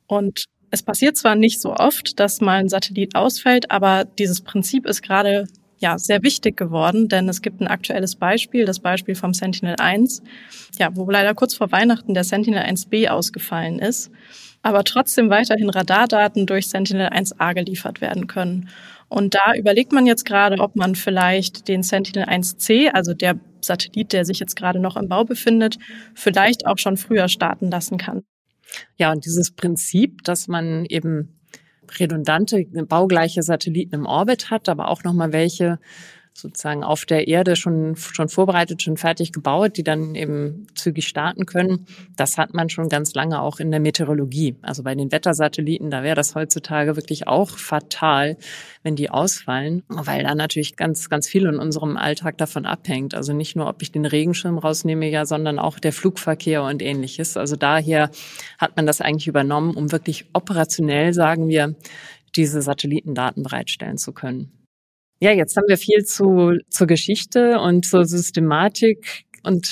Und 0.07 0.45
es 0.71 0.81
passiert 0.83 1.17
zwar 1.17 1.35
nicht 1.35 1.61
so 1.61 1.73
oft, 1.73 2.19
dass 2.19 2.41
mal 2.41 2.59
ein 2.59 2.69
Satellit 2.69 3.15
ausfällt, 3.15 3.71
aber 3.71 4.05
dieses 4.05 4.41
Prinzip 4.41 4.85
ist 4.85 5.01
gerade 5.01 5.45
ja, 5.77 5.97
sehr 5.97 6.23
wichtig 6.23 6.55
geworden, 6.57 7.07
denn 7.09 7.27
es 7.27 7.41
gibt 7.41 7.61
ein 7.61 7.67
aktuelles 7.67 8.15
Beispiel, 8.15 8.65
das 8.65 8.79
Beispiel 8.79 9.15
vom 9.15 9.33
Sentinel-1, 9.33 10.21
ja, 10.79 10.95
wo 10.95 11.09
leider 11.09 11.33
kurz 11.33 11.53
vor 11.53 11.71
Weihnachten 11.71 12.13
der 12.13 12.23
Sentinel-1B 12.23 13.09
ausgefallen 13.09 13.79
ist, 13.79 14.11
aber 14.61 14.83
trotzdem 14.83 15.29
weiterhin 15.29 15.69
Radardaten 15.69 16.45
durch 16.45 16.67
Sentinel-1A 16.67 17.53
geliefert 17.53 18.01
werden 18.01 18.27
können. 18.27 18.69
Und 19.07 19.35
da 19.35 19.53
überlegt 19.55 19.91
man 19.91 20.05
jetzt 20.05 20.25
gerade, 20.25 20.59
ob 20.59 20.75
man 20.75 20.95
vielleicht 20.95 21.67
den 21.67 21.83
Sentinel-1C, 21.83 22.89
also 22.89 23.13
der 23.13 23.39
Satellit, 23.61 24.13
der 24.13 24.25
sich 24.25 24.39
jetzt 24.39 24.55
gerade 24.55 24.79
noch 24.79 24.95
im 24.95 25.09
Bau 25.09 25.23
befindet, 25.23 25.77
vielleicht 26.13 26.65
auch 26.65 26.77
schon 26.77 26.97
früher 26.97 27.27
starten 27.27 27.69
lassen 27.69 27.97
kann. 27.97 28.23
Ja, 28.97 29.11
und 29.11 29.25
dieses 29.25 29.51
Prinzip, 29.51 30.23
dass 30.23 30.47
man 30.47 30.85
eben 30.85 31.34
redundante, 31.99 32.65
baugleiche 32.87 33.43
Satelliten 33.43 33.95
im 33.95 34.05
Orbit 34.05 34.49
hat, 34.49 34.69
aber 34.69 34.89
auch 34.89 35.03
nochmal 35.03 35.31
welche, 35.31 35.79
sozusagen 36.37 36.83
auf 36.83 37.05
der 37.05 37.29
Erde 37.29 37.55
schon, 37.55 37.95
schon 37.95 38.27
vorbereitet, 38.27 38.81
schon 38.81 38.97
fertig 38.97 39.31
gebaut, 39.31 39.77
die 39.77 39.83
dann 39.83 40.15
eben 40.15 40.67
zügig 40.75 41.07
starten 41.07 41.45
können. 41.45 41.87
Das 42.17 42.37
hat 42.37 42.53
man 42.53 42.67
schon 42.67 42.89
ganz 42.89 43.13
lange 43.13 43.41
auch 43.41 43.59
in 43.59 43.71
der 43.71 43.79
Meteorologie. 43.79 44.57
Also 44.61 44.83
bei 44.83 44.93
den 44.95 45.13
Wettersatelliten, 45.13 45.89
da 45.89 46.03
wäre 46.03 46.15
das 46.15 46.35
heutzutage 46.35 46.97
wirklich 46.97 47.27
auch 47.27 47.51
fatal, 47.51 48.35
wenn 48.83 48.97
die 48.97 49.09
ausfallen, 49.09 49.83
weil 49.87 50.23
da 50.23 50.35
natürlich 50.35 50.75
ganz, 50.75 51.09
ganz 51.09 51.29
viel 51.29 51.45
in 51.45 51.57
unserem 51.57 51.95
Alltag 51.95 52.37
davon 52.37 52.65
abhängt. 52.65 53.15
Also 53.15 53.31
nicht 53.31 53.55
nur, 53.55 53.67
ob 53.67 53.81
ich 53.81 53.93
den 53.93 54.05
Regenschirm 54.05 54.57
rausnehme, 54.57 55.09
ja, 55.09 55.25
sondern 55.25 55.57
auch 55.57 55.79
der 55.79 55.93
Flugverkehr 55.93 56.63
und 56.63 56.81
ähnliches. 56.81 57.37
Also 57.37 57.55
daher 57.55 58.11
hat 58.57 58.75
man 58.75 58.85
das 58.85 58.99
eigentlich 58.99 59.27
übernommen, 59.27 59.73
um 59.73 59.93
wirklich 59.93 60.25
operationell, 60.33 61.13
sagen 61.13 61.47
wir, 61.47 61.75
diese 62.35 62.61
Satellitendaten 62.61 63.43
bereitstellen 63.43 63.97
zu 63.97 64.11
können. 64.11 64.64
Ja, 65.25 65.31
jetzt 65.31 65.57
haben 65.57 65.67
wir 65.67 65.79
viel 65.79 66.05
zu, 66.05 66.59
zur 66.69 66.85
Geschichte 66.85 67.59
und 67.59 67.83
zur 67.83 68.05
Systematik 68.05 69.25
und 69.41 69.65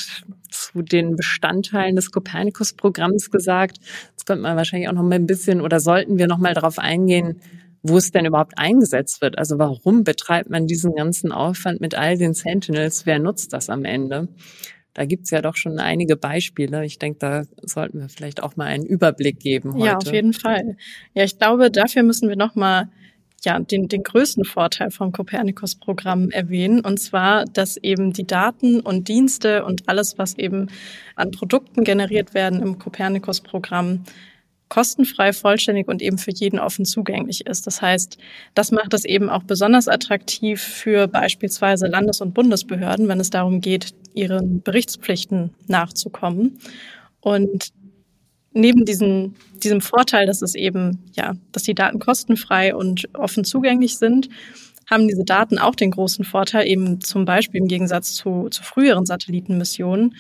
zu 0.50 0.81
den 0.81 1.15
Bestandteilen 1.15 1.95
des 1.95 2.10
Kopernikus-Programms 2.10 3.29
gesagt. 3.29 3.77
Jetzt 4.10 4.25
könnte 4.25 4.41
man 4.41 4.57
wahrscheinlich 4.57 4.89
auch 4.89 4.93
noch 4.93 5.03
mal 5.03 5.13
ein 5.13 5.27
bisschen 5.27 5.62
oder 5.62 5.79
sollten 5.79 6.17
wir 6.17 6.25
noch 6.25 6.39
mal 6.39 6.55
darauf 6.55 6.79
eingehen, 6.79 7.39
wo 7.83 7.98
es 7.98 8.10
denn 8.10 8.25
überhaupt 8.25 8.57
eingesetzt 8.57 9.22
wird. 9.22 9.38
Also 9.38 9.60
warum 9.60 10.03
betreibt 10.03 10.50
man 10.50 10.65
diesen 10.65 10.95
ganzen 10.95 11.31
Aufwand 11.31 11.81
mit 11.81 11.93
all 11.93 12.17
den 12.17 12.33
Sentinels? 12.33 13.05
Wer 13.05 13.19
nutzt 13.19 13.53
das 13.53 13.69
am 13.69 13.86
Ende? 13.86 14.29
Da 14.95 15.05
gibt's 15.05 15.29
ja 15.29 15.43
doch 15.43 15.55
schon 15.55 15.77
einige 15.77 16.15
Beispiele. 16.15 16.83
Ich 16.83 16.98
denke, 16.98 17.19
da 17.19 17.43
sollten 17.62 18.00
wir 18.00 18.10
vielleicht 18.10 18.41
auch 18.41 18.55
mal 18.55 18.65
einen 18.65 18.88
Überblick 18.88 19.39
geben 19.39 19.75
heute. 19.75 19.86
Ja, 19.86 19.98
auf 19.98 20.12
jeden 20.12 20.33
Fall. 20.33 20.77
Ja, 21.13 21.24
ich 21.24 21.38
glaube, 21.38 21.69
dafür 21.69 22.01
müssen 22.01 22.27
wir 22.27 22.38
noch 22.38 22.55
mal 22.55 22.89
ja, 23.45 23.59
den, 23.59 23.88
den 23.88 24.03
größten 24.03 24.45
Vorteil 24.45 24.91
vom 24.91 25.12
Copernicus-Programm 25.12 26.29
erwähnen, 26.29 26.79
und 26.81 26.97
zwar, 27.00 27.45
dass 27.45 27.77
eben 27.77 28.13
die 28.13 28.25
Daten 28.25 28.79
und 28.79 29.07
Dienste 29.07 29.65
und 29.65 29.89
alles, 29.89 30.17
was 30.17 30.38
eben 30.38 30.67
an 31.15 31.31
Produkten 31.31 31.83
generiert 31.83 32.33
werden 32.33 32.62
im 32.62 32.79
Copernicus-Programm, 32.79 34.03
kostenfrei, 34.69 35.33
vollständig 35.33 35.88
und 35.88 36.01
eben 36.01 36.17
für 36.17 36.31
jeden 36.31 36.57
offen 36.57 36.83
zugänglich 36.85 37.45
ist. 37.45 37.67
Das 37.67 37.81
heißt, 37.81 38.17
das 38.55 38.71
macht 38.71 38.93
es 38.95 39.05
eben 39.05 39.29
auch 39.29 39.43
besonders 39.43 39.88
attraktiv 39.88 40.62
für 40.62 41.07
beispielsweise 41.07 41.85
Landes- 41.85 42.21
und 42.21 42.33
Bundesbehörden, 42.33 43.07
wenn 43.07 43.19
es 43.19 43.29
darum 43.29 43.62
geht, 43.62 43.93
ihren 44.15 44.63
Berichtspflichten 44.63 45.53
nachzukommen. 45.67 46.57
Und 47.19 47.71
neben 48.53 48.86
diesem, 48.86 49.36
diesem 49.55 49.81
Vorteil, 49.81 50.25
dass 50.25 50.41
es 50.41 50.55
eben, 50.55 51.00
ja, 51.13 51.33
dass 51.51 51.63
die 51.63 51.75
Daten 51.75 52.00
kostenfrei 52.00 52.75
und 52.75 53.10
offen 53.13 53.43
zugänglich 53.43 53.98
sind, 53.98 54.29
haben 54.89 55.07
diese 55.07 55.24
Daten 55.24 55.57
auch 55.57 55.75
den 55.75 55.91
großen 55.91 56.25
Vorteil, 56.25 56.67
eben 56.67 57.01
zum 57.01 57.25
Beispiel 57.25 57.62
im 57.62 57.67
Gegensatz 57.67 58.13
zu, 58.13 58.50
zu 58.50 58.63
früheren 58.63 59.05
Satellitenmissionen, 59.05 60.15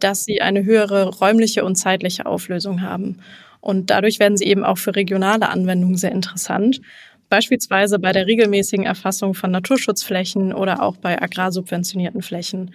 dass 0.00 0.24
sie 0.24 0.40
eine 0.40 0.64
höhere 0.64 1.08
räumliche 1.08 1.64
und 1.64 1.76
zeitliche 1.76 2.26
Auflösung 2.26 2.82
haben. 2.82 3.18
Und 3.60 3.90
dadurch 3.90 4.18
werden 4.18 4.36
sie 4.36 4.46
eben 4.46 4.64
auch 4.64 4.78
für 4.78 4.94
regionale 4.94 5.48
Anwendungen 5.48 5.96
sehr 5.96 6.12
interessant. 6.12 6.80
Beispielsweise 7.28 7.98
bei 7.98 8.12
der 8.12 8.26
regelmäßigen 8.26 8.86
Erfassung 8.86 9.34
von 9.34 9.50
Naturschutzflächen 9.50 10.52
oder 10.52 10.82
auch 10.82 10.96
bei 10.96 11.20
agrarsubventionierten 11.20 12.22
Flächen. 12.22 12.72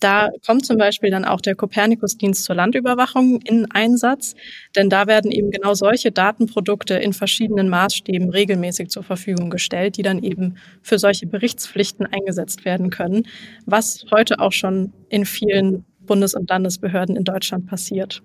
Da 0.00 0.28
kommt 0.44 0.66
zum 0.66 0.76
Beispiel 0.76 1.10
dann 1.10 1.24
auch 1.24 1.40
der 1.40 1.54
Kopernikus-Dienst 1.54 2.44
zur 2.44 2.54
Landüberwachung 2.54 3.40
in 3.40 3.70
Einsatz, 3.70 4.34
denn 4.76 4.90
da 4.90 5.06
werden 5.06 5.30
eben 5.30 5.50
genau 5.50 5.72
solche 5.72 6.12
Datenprodukte 6.12 6.94
in 6.94 7.14
verschiedenen 7.14 7.70
Maßstäben 7.70 8.28
regelmäßig 8.28 8.90
zur 8.90 9.04
Verfügung 9.04 9.48
gestellt, 9.48 9.96
die 9.96 10.02
dann 10.02 10.22
eben 10.22 10.56
für 10.82 10.98
solche 10.98 11.26
Berichtspflichten 11.26 12.04
eingesetzt 12.06 12.66
werden 12.66 12.90
können, 12.90 13.26
was 13.64 14.04
heute 14.10 14.40
auch 14.40 14.52
schon 14.52 14.92
in 15.08 15.24
vielen 15.24 15.86
Bundes- 16.00 16.34
und 16.34 16.50
Landesbehörden 16.50 17.16
in 17.16 17.24
Deutschland 17.24 17.66
passiert. 17.66 18.22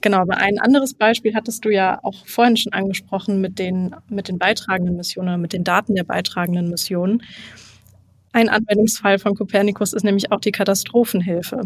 Genau, 0.00 0.18
aber 0.18 0.36
ein 0.36 0.58
anderes 0.58 0.94
Beispiel 0.94 1.34
hattest 1.34 1.64
du 1.64 1.70
ja 1.70 1.98
auch 2.02 2.26
vorhin 2.26 2.56
schon 2.56 2.72
angesprochen 2.72 3.40
mit 3.40 3.58
den, 3.58 3.94
mit 4.08 4.28
den 4.28 4.38
beitragenden 4.38 4.96
Missionen, 4.96 5.40
mit 5.40 5.52
den 5.52 5.64
Daten 5.64 5.94
der 5.94 6.04
beitragenden 6.04 6.68
Missionen. 6.68 7.22
Ein 8.32 8.50
Anwendungsfall 8.50 9.18
von 9.18 9.34
Copernicus 9.34 9.94
ist 9.94 10.04
nämlich 10.04 10.30
auch 10.30 10.40
die 10.40 10.52
Katastrophenhilfe. 10.52 11.62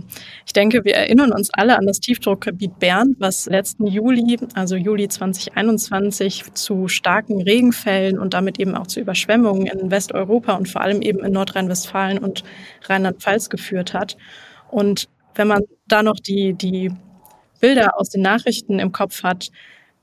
Ich 0.47 0.53
denke, 0.53 0.85
wir 0.85 0.95
erinnern 0.95 1.33
uns 1.33 1.51
alle 1.53 1.77
an 1.77 1.87
das 1.87 1.99
Tiefdruckgebiet 1.99 2.79
Bern, 2.79 3.17
was 3.19 3.47
letzten 3.47 3.87
Juli, 3.87 4.39
also 4.55 4.77
Juli 4.77 5.09
2021, 5.09 6.55
zu 6.55 6.87
starken 6.87 7.43
Regenfällen 7.43 8.19
und 8.19 8.33
damit 8.33 8.61
eben 8.61 8.77
auch 8.77 8.87
zu 8.87 9.01
Überschwemmungen 9.01 9.67
in 9.67 9.91
Westeuropa 9.91 10.55
und 10.55 10.69
vor 10.69 10.83
allem 10.83 11.03
eben 11.03 11.19
in 11.25 11.33
Nordrhein-Westfalen 11.33 12.19
und 12.19 12.45
Rheinland-Pfalz 12.85 13.51
geführt 13.51 13.93
hat. 13.93 14.17
Und 14.71 15.09
wenn 15.35 15.49
man 15.49 15.63
da 15.89 16.03
noch 16.03 16.21
die, 16.21 16.55
die 16.55 16.93
Bilder 17.63 17.99
aus 17.99 18.11
den 18.11 18.21
Nachrichten 18.21 18.79
im 18.81 18.93
Kopf 18.93 19.23
hat, 19.23 19.51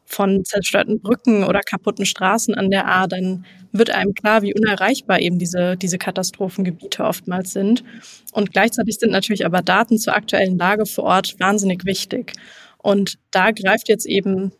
von 0.10 0.44
zerstörten 0.44 1.00
Brücken 1.02 1.44
oder 1.44 1.60
kaputten 1.62 2.06
Straßen 2.06 2.56
an 2.56 2.72
der 2.72 2.88
A, 2.88 3.06
dann 3.06 3.46
wird 3.72 3.92
einem 3.92 4.16
klar, 4.16 4.42
wie 4.42 4.56
unerreichbar 4.56 5.20
eben 5.20 5.38
diese, 5.38 5.78
diese 5.78 6.00
Katastrophengebiete 6.00 7.04
oftmals 7.04 7.54
sind. 7.54 7.84
Und 8.34 8.52
gleichzeitig 8.52 8.98
sind 8.98 9.12
natürlich 9.12 9.46
aber 9.46 9.62
Daten 9.62 10.00
zur 10.00 10.16
aktuellen 10.16 10.58
Lage 10.58 10.88
vor 10.88 11.04
Ort 11.04 11.40
wahnsinnig 11.40 11.86
wichtig. 11.86 12.34
Und 12.80 13.20
da 13.30 13.52
greift 13.52 13.88
jetzt 13.88 14.08
eben 14.08 14.52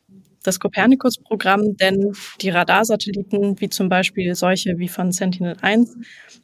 das 0.44 0.60
Copernicus-Programm, 0.60 1.76
denn 1.78 2.14
die 2.42 2.50
Radarsatelliten, 2.50 3.60
wie 3.60 3.70
zum 3.70 3.90
Beispiel 3.90 4.36
solche 4.36 4.78
wie 4.78 4.88
von 4.88 5.12
Sentinel-1, 5.12 5.96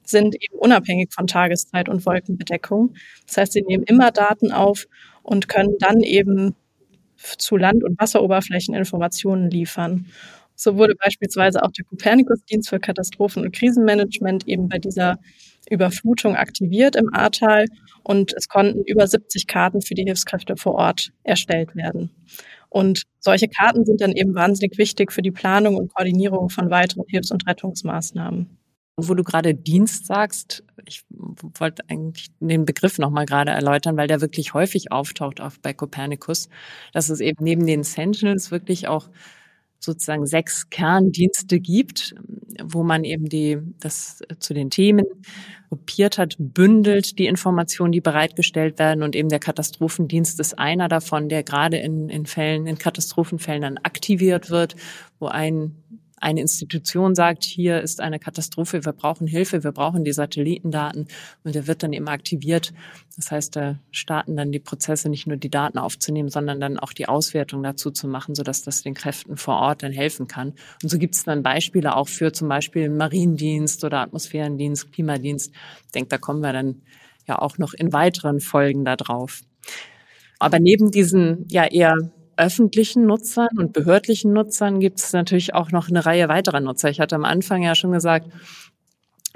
sind 0.04 0.36
eben 0.36 0.58
unabhängig 0.58 1.14
von 1.14 1.28
Tageszeit 1.28 1.90
und 1.90 2.06
Wolkenbedeckung. 2.08 2.96
Das 3.28 3.38
heißt, 3.38 3.54
sie 3.54 3.62
nehmen 3.62 3.84
immer 3.84 4.12
Daten 4.12 4.52
auf 4.52 4.88
und 5.26 5.50
können 5.50 5.76
dann 5.80 6.02
eben 6.02 6.56
zu 7.38 7.58
Land- 7.58 7.84
und 7.84 8.00
Wasseroberflächen 8.00 8.76
Informationen 8.76 9.50
liefern. 9.50 10.06
So 10.56 10.78
wurde 10.78 10.96
beispielsweise 10.96 11.64
auch 11.64 11.72
der 11.72 11.86
Copernicus-Dienst 11.86 12.70
für 12.70 12.80
Katastrophen- 12.80 13.44
und 13.44 13.54
Krisenmanagement 13.54 14.48
eben 14.48 14.70
bei 14.70 14.78
dieser 14.78 15.18
Überflutung 15.70 16.36
aktiviert 16.36 16.96
im 16.96 17.14
Ahrtal 17.14 17.66
und 18.04 18.34
es 18.38 18.48
konnten 18.48 18.84
über 18.86 19.08
70 19.08 19.48
Karten 19.48 19.82
für 19.82 19.96
die 19.96 20.04
Hilfskräfte 20.04 20.56
vor 20.56 20.76
Ort 20.76 21.12
erstellt 21.24 21.76
werden. 21.76 22.12
Und 22.70 23.04
solche 23.20 23.48
Karten 23.48 23.84
sind 23.86 24.02
dann 24.02 24.12
eben 24.12 24.36
wahnsinnig 24.36 24.78
wichtig 24.78 25.12
für 25.12 25.22
die 25.22 25.32
Planung 25.32 25.76
und 25.76 25.94
Koordinierung 25.94 26.50
von 26.50 26.70
weiteren 26.70 27.06
Hilfs- 27.08 27.32
und 27.32 27.48
Rettungsmaßnahmen. 27.48 28.58
Wo 28.98 29.14
du 29.14 29.24
gerade 29.24 29.54
Dienst 29.54 30.06
sagst, 30.06 30.64
ich 30.86 31.04
wollte 31.60 31.84
eigentlich 31.90 32.28
den 32.40 32.64
Begriff 32.66 32.98
nochmal 32.98 33.26
gerade 33.26 33.52
erläutern, 33.52 33.98
weil 33.98 34.08
der 34.08 34.22
wirklich 34.22 34.54
häufig 34.54 34.92
auftaucht, 34.92 35.42
auch 35.42 35.52
bei 35.62 35.74
Copernicus, 35.74 36.48
dass 36.94 37.10
es 37.10 37.20
eben 37.20 37.44
neben 37.44 37.66
den 37.66 37.84
Sentinels 37.84 38.52
wirklich 38.52 38.88
auch 38.88 39.10
sozusagen 39.80 40.26
sechs 40.26 40.70
Kerndienste 40.70 41.60
gibt, 41.60 42.16
wo 42.64 42.84
man 42.84 43.04
eben 43.04 43.30
die, 43.30 43.60
das 43.80 44.22
zu 44.40 44.54
den 44.54 44.70
Themen 44.70 45.06
gruppiert 45.70 46.18
hat, 46.18 46.36
bündelt 46.40 47.20
die 47.20 47.28
Informationen, 47.28 47.92
die 47.92 48.02
bereitgestellt 48.02 48.80
werden 48.80 49.04
und 49.04 49.16
eben 49.16 49.30
der 49.30 49.40
Katastrophendienst 49.40 50.40
ist 50.40 50.58
einer 50.58 50.88
davon, 50.88 51.30
der 51.30 51.44
gerade 51.44 51.78
in, 51.78 52.10
in 52.10 52.26
Fällen, 52.26 52.68
in 52.68 52.78
Katastrophenfällen 52.78 53.62
dann 53.62 53.78
aktiviert 53.78 54.50
wird, 54.50 54.76
wo 55.20 55.28
ein 55.28 55.76
eine 56.26 56.42
Institution 56.42 57.14
sagt, 57.14 57.44
hier 57.44 57.82
ist 57.82 58.02
eine 58.02 58.18
Katastrophe, 58.18 58.84
wir 58.84 58.94
brauchen 58.94 59.28
Hilfe, 59.28 59.64
wir 59.64 59.72
brauchen 59.72 60.04
die 60.04 60.12
Satellitendaten 60.12 61.08
und 61.44 61.54
der 61.54 61.68
wird 61.68 61.84
dann 61.84 61.94
eben 61.94 62.08
aktiviert. 62.08 62.74
Das 63.16 63.30
heißt, 63.30 63.56
da 63.56 63.78
starten 63.92 64.36
dann 64.36 64.52
die 64.52 64.60
Prozesse, 64.60 65.08
nicht 65.08 65.28
nur 65.28 65.38
die 65.38 65.52
Daten 65.52 65.78
aufzunehmen, 65.78 66.30
sondern 66.30 66.60
dann 66.60 66.80
auch 66.80 66.94
die 66.94 67.08
Auswertung 67.08 67.62
dazu 67.62 67.92
zu 67.92 68.08
machen, 68.08 68.34
sodass 68.34 68.64
das 68.64 68.82
den 68.82 68.96
Kräften 68.96 69.38
vor 69.38 69.58
Ort 69.58 69.84
dann 69.84 69.92
helfen 69.92 70.28
kann. 70.28 70.54
Und 70.82 70.90
so 70.90 70.98
gibt 70.98 71.14
es 71.14 71.26
dann 71.26 71.44
Beispiele 71.44 71.96
auch 71.96 72.08
für 72.08 72.34
zum 72.34 72.50
Beispiel 72.50 72.90
Mariendienst 72.90 73.84
oder 73.84 74.00
Atmosphärendienst, 74.00 74.92
Klimadienst. 74.92 75.52
Ich 75.86 75.92
denke, 75.92 76.10
da 76.10 76.18
kommen 76.18 76.42
wir 76.42 76.54
dann 76.54 76.82
ja 77.28 77.38
auch 77.38 77.60
noch 77.60 77.76
in 77.76 77.94
weiteren 77.94 78.40
Folgen 78.40 78.84
da 78.84 78.96
drauf. 78.96 79.42
Aber 80.40 80.60
neben 80.60 80.90
diesen 80.90 81.46
ja 81.50 81.66
eher 81.66 81.96
öffentlichen 82.38 83.06
Nutzern 83.06 83.50
und 83.58 83.74
behördlichen 83.74 84.34
Nutzern 84.34 84.80
gibt 84.80 85.00
es 85.00 85.14
natürlich 85.14 85.54
auch 85.54 85.72
noch 85.72 85.90
eine 85.90 86.06
Reihe 86.06 86.28
weiterer 86.30 86.60
Nutzer. 86.60 86.90
Ich 86.90 87.00
hatte 87.00 87.16
am 87.16 87.26
Anfang 87.26 87.64
ja 87.64 87.76
schon 87.76 87.92
gesagt, 87.92 88.28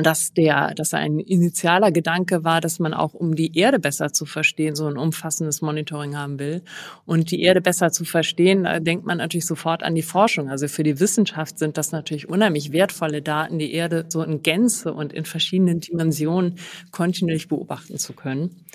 dass 0.02 0.34
der, 0.34 0.74
dass 0.76 0.94
ein 0.94 1.20
initialer 1.20 1.92
Gedanke 1.92 2.44
war, 2.44 2.62
dass 2.62 2.80
man 2.80 2.94
auch 2.94 3.14
um 3.14 3.36
die 3.36 3.58
Erde 3.58 3.80
besser 3.80 4.14
zu 4.14 4.26
verstehen, 4.26 4.76
so 4.76 4.88
ein 4.88 4.98
umfassendes 4.98 5.62
Monitoring 5.62 6.16
haben 6.16 6.40
will. 6.40 6.62
Und 7.06 7.32
die 7.32 7.42
Erde 7.42 7.62
besser 7.62 7.92
zu 7.92 8.06
verstehen, 8.06 8.64
da 8.64 8.80
denkt 8.80 9.06
man 9.06 9.18
natürlich 9.18 9.46
sofort 9.46 9.84
an 9.84 9.96
die 9.96 10.02
Forschung. 10.02 10.50
Also 10.50 10.68
für 10.68 10.84
die 10.84 11.00
Wissenschaft 11.00 11.60
sind 11.60 11.78
das 11.78 11.92
natürlich 11.92 12.30
unheimlich 12.30 12.72
wertvolle 12.72 13.22
Daten, 13.22 13.60
die 13.60 13.74
Erde 13.74 14.06
so 14.08 14.24
in 14.24 14.42
Gänze 14.42 14.94
und 14.94 15.12
in 15.12 15.26
verschiedenen 15.26 15.82
Dimensionen 15.82 16.56
kontinuierlich 16.92 17.50
beobachten 17.50 17.98
zu 17.98 18.14
können. 18.14 18.66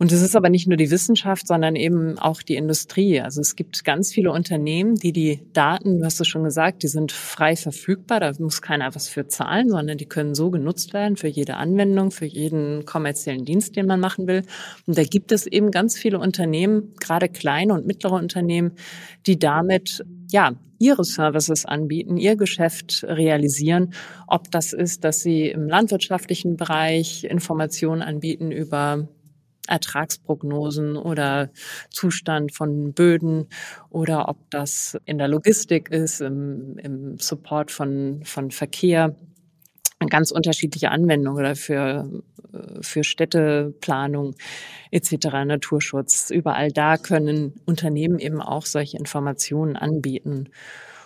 Und 0.00 0.12
es 0.12 0.22
ist 0.22 0.34
aber 0.34 0.48
nicht 0.48 0.66
nur 0.66 0.78
die 0.78 0.90
Wissenschaft, 0.90 1.46
sondern 1.46 1.76
eben 1.76 2.18
auch 2.18 2.40
die 2.40 2.56
Industrie. 2.56 3.20
Also 3.20 3.42
es 3.42 3.54
gibt 3.54 3.84
ganz 3.84 4.14
viele 4.14 4.32
Unternehmen, 4.32 4.94
die 4.94 5.12
die 5.12 5.42
Daten, 5.52 5.98
du 5.98 6.06
hast 6.06 6.18
es 6.22 6.26
schon 6.26 6.42
gesagt, 6.42 6.82
die 6.82 6.88
sind 6.88 7.12
frei 7.12 7.54
verfügbar. 7.54 8.18
Da 8.18 8.32
muss 8.38 8.62
keiner 8.62 8.94
was 8.94 9.10
für 9.10 9.26
zahlen, 9.26 9.68
sondern 9.68 9.98
die 9.98 10.06
können 10.06 10.34
so 10.34 10.50
genutzt 10.50 10.94
werden 10.94 11.18
für 11.18 11.28
jede 11.28 11.56
Anwendung, 11.56 12.12
für 12.12 12.24
jeden 12.24 12.86
kommerziellen 12.86 13.44
Dienst, 13.44 13.76
den 13.76 13.84
man 13.84 14.00
machen 14.00 14.26
will. 14.26 14.40
Und 14.86 14.96
da 14.96 15.04
gibt 15.04 15.32
es 15.32 15.46
eben 15.46 15.70
ganz 15.70 15.98
viele 15.98 16.18
Unternehmen, 16.18 16.94
gerade 16.98 17.28
kleine 17.28 17.74
und 17.74 17.86
mittlere 17.86 18.14
Unternehmen, 18.14 18.72
die 19.26 19.38
damit 19.38 20.02
ja, 20.30 20.54
ihre 20.78 21.04
Services 21.04 21.66
anbieten, 21.66 22.16
ihr 22.16 22.36
Geschäft 22.36 23.04
realisieren. 23.06 23.92
Ob 24.26 24.50
das 24.50 24.72
ist, 24.72 25.04
dass 25.04 25.20
sie 25.20 25.48
im 25.48 25.68
landwirtschaftlichen 25.68 26.56
Bereich 26.56 27.24
Informationen 27.24 28.00
anbieten 28.00 28.50
über 28.50 29.06
Ertragsprognosen 29.70 30.96
oder 30.96 31.50
Zustand 31.90 32.54
von 32.54 32.92
Böden 32.92 33.48
oder 33.88 34.28
ob 34.28 34.50
das 34.50 34.98
in 35.04 35.18
der 35.18 35.28
Logistik 35.28 35.90
ist, 35.90 36.20
im, 36.20 36.76
im 36.78 37.18
Support 37.18 37.70
von, 37.70 38.22
von 38.24 38.50
Verkehr 38.50 39.14
ganz 40.08 40.30
unterschiedliche 40.30 40.90
Anwendungen 40.90 41.38
oder 41.38 41.54
für, 41.54 42.22
für 42.80 43.04
Städteplanung 43.04 44.34
etc., 44.90 45.26
Naturschutz. 45.44 46.30
Überall 46.30 46.70
da 46.70 46.96
können 46.96 47.60
Unternehmen 47.66 48.18
eben 48.18 48.40
auch 48.40 48.64
solche 48.64 48.96
Informationen 48.96 49.76
anbieten. 49.76 50.48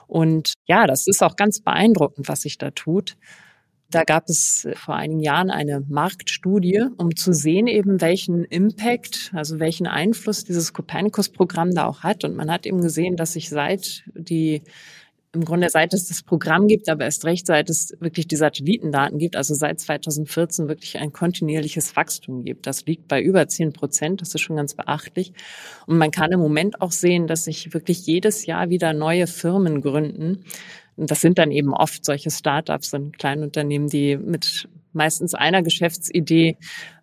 Und 0.06 0.54
ja, 0.66 0.86
das 0.86 1.06
ist 1.06 1.22
auch 1.22 1.36
ganz 1.36 1.60
beeindruckend, 1.60 2.28
was 2.28 2.42
sich 2.42 2.58
da 2.58 2.70
tut. 2.70 3.16
Da 3.94 4.02
gab 4.02 4.28
es 4.28 4.66
vor 4.74 4.96
einigen 4.96 5.20
Jahren 5.20 5.50
eine 5.50 5.84
Marktstudie, 5.88 6.82
um 6.96 7.14
zu 7.14 7.32
sehen 7.32 7.68
eben, 7.68 8.00
welchen 8.00 8.42
Impact, 8.42 9.30
also 9.34 9.60
welchen 9.60 9.86
Einfluss 9.86 10.42
dieses 10.42 10.72
Copernicus-Programm 10.72 11.70
da 11.76 11.86
auch 11.86 12.00
hat. 12.02 12.24
Und 12.24 12.34
man 12.34 12.50
hat 12.50 12.66
eben 12.66 12.80
gesehen, 12.80 13.14
dass 13.14 13.34
sich 13.34 13.50
seit 13.50 14.02
die 14.12 14.62
im 15.32 15.44
Grunde 15.44 15.68
seit 15.68 15.92
es 15.94 16.06
das 16.06 16.22
Programm 16.22 16.68
gibt, 16.68 16.88
aber 16.88 17.04
erst 17.04 17.24
recht 17.24 17.46
seit 17.46 17.68
es 17.68 17.92
wirklich 17.98 18.28
die 18.28 18.36
Satellitendaten 18.36 19.18
gibt, 19.18 19.34
also 19.36 19.54
seit 19.54 19.80
2014 19.80 20.68
wirklich 20.68 20.98
ein 20.98 21.12
kontinuierliches 21.12 21.96
Wachstum 21.96 22.44
gibt. 22.44 22.66
Das 22.66 22.86
liegt 22.86 23.08
bei 23.08 23.20
über 23.20 23.46
10 23.46 23.72
Prozent, 23.72 24.20
das 24.20 24.34
ist 24.34 24.40
schon 24.40 24.56
ganz 24.56 24.74
beachtlich. 24.74 25.32
Und 25.86 25.98
man 25.98 26.12
kann 26.12 26.30
im 26.30 26.40
Moment 26.40 26.80
auch 26.80 26.92
sehen, 26.92 27.26
dass 27.26 27.44
sich 27.44 27.74
wirklich 27.74 28.06
jedes 28.06 28.46
Jahr 28.46 28.70
wieder 28.70 28.92
neue 28.92 29.26
Firmen 29.26 29.82
gründen, 29.82 30.44
und 30.96 31.10
das 31.10 31.20
sind 31.20 31.38
dann 31.38 31.50
eben 31.50 31.74
oft 31.74 32.04
solche 32.04 32.30
Startups 32.30 32.94
und 32.94 33.18
Kleinunternehmen, 33.18 33.88
die 33.88 34.16
mit 34.16 34.68
meistens 34.92 35.34
einer 35.34 35.62
Geschäftsidee 35.62 36.56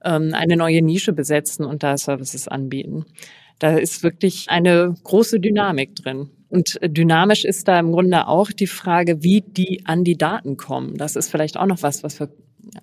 ähm, 0.04 0.34
eine 0.34 0.56
neue 0.56 0.82
Nische 0.82 1.14
besetzen 1.14 1.66
und 1.66 1.84
da 1.84 1.98
Services 1.98 2.48
anbieten. 2.48 3.06
Da 3.60 3.78
ist 3.78 4.02
wirklich 4.02 4.48
eine 4.50 4.96
große 5.04 5.40
Dynamik 5.40 5.96
drin. 5.96 6.30
Und 6.50 6.80
dynamisch 6.84 7.46
ist 7.46 7.68
da 7.68 7.80
im 7.80 7.92
Grunde 7.92 8.28
auch 8.28 8.52
die 8.52 8.68
Frage, 8.68 9.24
wie 9.24 9.42
die 9.42 9.86
an 9.86 10.04
die 10.04 10.18
Daten 10.18 10.58
kommen. 10.58 10.98
Das 10.98 11.16
ist 11.16 11.30
vielleicht 11.30 11.58
auch 11.58 11.66
noch 11.66 11.84
was, 11.84 12.04
was 12.04 12.20
wir 12.20 12.30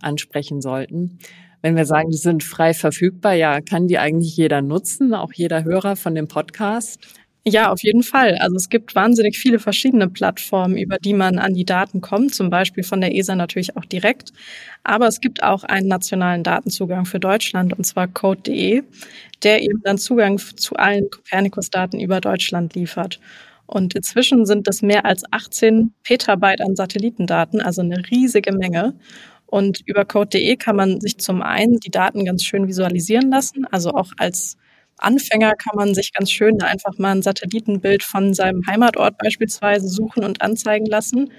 ansprechen 0.00 0.60
sollten. 0.60 1.18
Wenn 1.60 1.76
wir 1.76 1.84
sagen, 1.84 2.10
die 2.10 2.16
sind 2.16 2.44
frei 2.44 2.72
verfügbar, 2.72 3.34
ja, 3.34 3.60
kann 3.60 3.88
die 3.88 3.98
eigentlich 3.98 4.36
jeder 4.36 4.62
nutzen, 4.62 5.12
auch 5.12 5.32
jeder 5.32 5.64
Hörer 5.64 5.96
von 5.96 6.14
dem 6.14 6.28
Podcast? 6.28 7.00
Ja, 7.46 7.70
auf 7.72 7.82
jeden 7.82 8.02
Fall. 8.02 8.36
Also 8.40 8.56
es 8.56 8.68
gibt 8.68 8.94
wahnsinnig 8.94 9.38
viele 9.38 9.58
verschiedene 9.58 10.08
Plattformen, 10.08 10.76
über 10.76 10.98
die 10.98 11.14
man 11.14 11.38
an 11.38 11.54
die 11.54 11.64
Daten 11.64 12.00
kommt, 12.00 12.34
zum 12.34 12.50
Beispiel 12.50 12.82
von 12.84 13.00
der 13.00 13.14
ESA 13.14 13.36
natürlich 13.36 13.76
auch 13.76 13.84
direkt. 13.84 14.32
Aber 14.84 15.06
es 15.06 15.20
gibt 15.20 15.42
auch 15.42 15.64
einen 15.64 15.88
nationalen 15.88 16.42
Datenzugang 16.42 17.06
für 17.06 17.20
Deutschland, 17.20 17.72
und 17.76 17.84
zwar 17.84 18.06
code.de, 18.08 18.82
der 19.42 19.62
eben 19.62 19.80
dann 19.84 19.98
Zugang 19.98 20.38
zu 20.38 20.74
allen 20.76 21.08
Copernicus-Daten 21.10 22.00
über 22.00 22.20
Deutschland 22.20 22.74
liefert. 22.74 23.20
Und 23.66 23.94
inzwischen 23.94 24.44
sind 24.46 24.66
es 24.68 24.82
mehr 24.82 25.04
als 25.04 25.22
18 25.30 25.92
Petabyte 26.02 26.60
an 26.62 26.74
Satellitendaten, 26.76 27.60
also 27.60 27.82
eine 27.82 27.98
riesige 28.10 28.52
Menge. 28.52 28.94
Und 29.46 29.80
über 29.86 30.04
code.de 30.04 30.56
kann 30.56 30.76
man 30.76 31.00
sich 31.00 31.18
zum 31.18 31.40
einen 31.42 31.78
die 31.80 31.90
Daten 31.90 32.24
ganz 32.24 32.42
schön 32.44 32.66
visualisieren 32.68 33.30
lassen, 33.30 33.64
also 33.70 33.90
auch 33.92 34.12
als 34.18 34.56
Anfänger 34.98 35.54
kann 35.54 35.76
man 35.76 35.94
sich 35.94 36.12
ganz 36.12 36.30
schön 36.30 36.60
einfach 36.62 36.98
mal 36.98 37.12
ein 37.12 37.22
Satellitenbild 37.22 38.02
von 38.02 38.34
seinem 38.34 38.62
Heimatort 38.66 39.18
beispielsweise 39.18 39.88
suchen 39.88 40.24
und 40.24 40.42
anzeigen 40.42 40.86
lassen. 40.86 41.32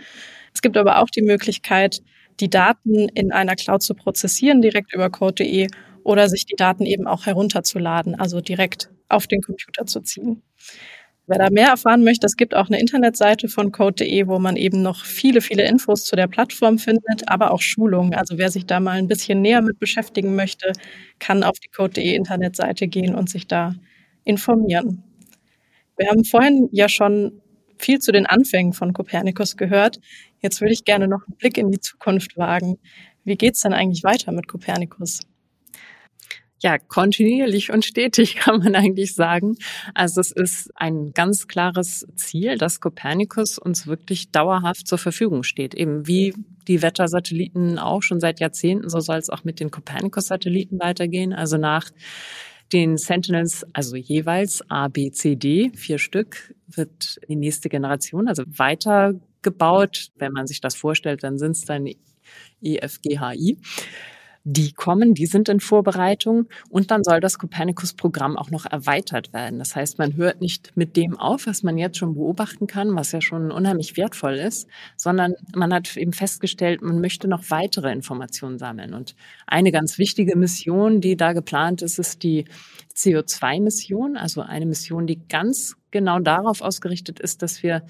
Es 0.53 0.61
gibt 0.61 0.77
aber 0.77 0.99
auch 0.99 1.09
die 1.09 1.21
Möglichkeit, 1.21 2.01
die 2.39 2.49
Daten 2.49 3.09
in 3.09 3.31
einer 3.31 3.55
Cloud 3.55 3.83
zu 3.83 3.93
prozessieren, 3.95 4.61
direkt 4.61 4.93
über 4.93 5.09
code.de 5.09 5.67
oder 6.03 6.29
sich 6.29 6.45
die 6.45 6.55
Daten 6.55 6.85
eben 6.85 7.07
auch 7.07 7.25
herunterzuladen, 7.25 8.15
also 8.15 8.41
direkt 8.41 8.89
auf 9.09 9.27
den 9.27 9.41
Computer 9.41 9.85
zu 9.85 10.01
ziehen. 10.01 10.41
Wer 11.29 11.37
da 11.37 11.51
mehr 11.51 11.67
erfahren 11.67 12.03
möchte, 12.03 12.25
es 12.25 12.37
gibt 12.37 12.55
auch 12.55 12.69
eine 12.69 12.79
Internetseite 12.79 13.49
von 13.49 13.71
code.de, 13.71 14.25
wo 14.25 14.39
man 14.39 14.55
eben 14.55 14.81
noch 14.81 15.05
viele, 15.05 15.41
viele 15.41 15.63
Infos 15.63 16.03
zu 16.05 16.15
der 16.15 16.25
Plattform 16.25 16.79
findet, 16.79 17.27
aber 17.27 17.51
auch 17.51 17.61
Schulungen. 17.61 18.15
Also 18.15 18.39
wer 18.39 18.49
sich 18.49 18.65
da 18.65 18.79
mal 18.79 18.97
ein 18.97 19.07
bisschen 19.07 19.43
näher 19.43 19.61
mit 19.61 19.77
beschäftigen 19.77 20.33
möchte, 20.33 20.73
kann 21.19 21.43
auf 21.43 21.59
die 21.59 21.67
code.de 21.67 22.15
Internetseite 22.15 22.87
gehen 22.87 23.13
und 23.13 23.29
sich 23.29 23.45
da 23.45 23.75
informieren. 24.23 25.03
Wir 25.97 26.07
haben 26.09 26.25
vorhin 26.25 26.67
ja 26.71 26.89
schon 26.89 27.43
viel 27.77 27.99
zu 27.99 28.11
den 28.11 28.25
Anfängen 28.25 28.73
von 28.73 28.91
Copernicus 28.91 29.55
gehört. 29.55 29.99
Jetzt 30.41 30.61
würde 30.61 30.73
ich 30.73 30.83
gerne 30.83 31.07
noch 31.07 31.27
einen 31.27 31.37
Blick 31.37 31.59
in 31.59 31.69
die 31.69 31.79
Zukunft 31.79 32.37
wagen. 32.37 32.79
Wie 33.23 33.35
geht's 33.35 33.61
denn 33.61 33.73
eigentlich 33.73 34.03
weiter 34.03 34.31
mit 34.31 34.47
Copernicus? 34.47 35.19
Ja, 36.61 36.77
kontinuierlich 36.77 37.71
und 37.71 37.85
stetig 37.85 38.35
kann 38.37 38.59
man 38.59 38.75
eigentlich 38.75 39.15
sagen. 39.15 39.57
Also 39.93 40.21
es 40.21 40.31
ist 40.31 40.71
ein 40.75 41.11
ganz 41.13 41.47
klares 41.47 42.05
Ziel, 42.15 42.57
dass 42.57 42.79
Copernicus 42.79 43.57
uns 43.57 43.87
wirklich 43.87 44.31
dauerhaft 44.31 44.87
zur 44.87 44.97
Verfügung 44.97 45.43
steht. 45.43 45.73
Eben 45.73 46.07
wie 46.07 46.33
die 46.67 46.81
Wettersatelliten 46.81 47.79
auch 47.79 48.03
schon 48.03 48.19
seit 48.19 48.39
Jahrzehnten, 48.39 48.89
so 48.89 48.99
soll 48.99 49.17
es 49.17 49.29
auch 49.29 49.43
mit 49.43 49.59
den 49.59 49.71
Copernicus-Satelliten 49.71 50.79
weitergehen. 50.79 51.33
Also 51.33 51.57
nach 51.57 51.89
den 52.73 52.97
Sentinels, 52.97 53.65
also 53.73 53.95
jeweils 53.95 54.63
A, 54.69 54.89
B, 54.89 55.11
C, 55.11 55.35
D, 55.35 55.71
vier 55.75 55.97
Stück, 55.97 56.53
wird 56.67 57.19
die 57.27 57.35
nächste 57.35 57.69
Generation, 57.69 58.27
also 58.27 58.43
weitergebaut. 58.45 60.09
Wenn 60.17 60.33
man 60.33 60.45
sich 60.45 60.61
das 60.61 60.75
vorstellt, 60.75 61.23
dann 61.23 61.39
sind 61.39 61.51
es 61.51 61.65
dann 61.65 61.89
EFGHI 62.61 63.57
die 64.43 64.71
kommen, 64.71 65.13
die 65.13 65.25
sind 65.25 65.49
in 65.49 65.60
Vorbereitung 65.60 66.47
und 66.69 66.91
dann 66.91 67.04
soll 67.04 67.19
das 67.19 67.38
Copernicus-Programm 67.38 68.38
auch 68.38 68.52
noch 68.52 68.65
erweitert 68.65 69.34
werden. 69.34 69.60
Das 69.60 69.75
heißt, 69.75 69.97
man 69.97 70.15
hört 70.15 70.41
nicht 70.41 70.75
mit 70.75 70.95
dem 70.95 71.17
auf, 71.17 71.45
was 71.45 71.63
man 71.63 71.78
jetzt 71.78 71.97
schon 71.97 72.15
beobachten 72.15 72.65
kann, 72.65 72.95
was 72.95 73.12
ja 73.12 73.21
schon 73.21 73.52
unheimlich 73.52 73.97
wertvoll 73.97 74.36
ist, 74.36 74.67
sondern 74.95 75.36
man 75.54 75.73
hat 75.73 75.95
eben 75.97 76.13
festgestellt, 76.13 76.82
man 76.82 77.02
möchte 77.02 77.28
noch 77.28 77.43
weitere 77.49 77.91
Informationen 77.91 78.58
sammeln. 78.58 78.93
Und 78.93 79.15
eine 79.45 79.71
ganz 79.71 79.97
wichtige 79.97 80.38
Mission, 80.38 81.02
die 81.02 81.17
da 81.17 81.34
geplant 81.34 81.82
ist, 81.82 81.99
ist 81.99 82.23
die 82.23 82.45
CO2-Mission, 82.95 84.17
also 84.17 84.41
eine 84.41 84.65
Mission, 84.65 85.06
die 85.06 85.19
ganz 85.28 85.75
genau 85.91 86.19
darauf 86.19 86.62
ausgerichtet 86.62 87.19
ist, 87.19 87.41
dass 87.41 87.62
wir 87.63 87.84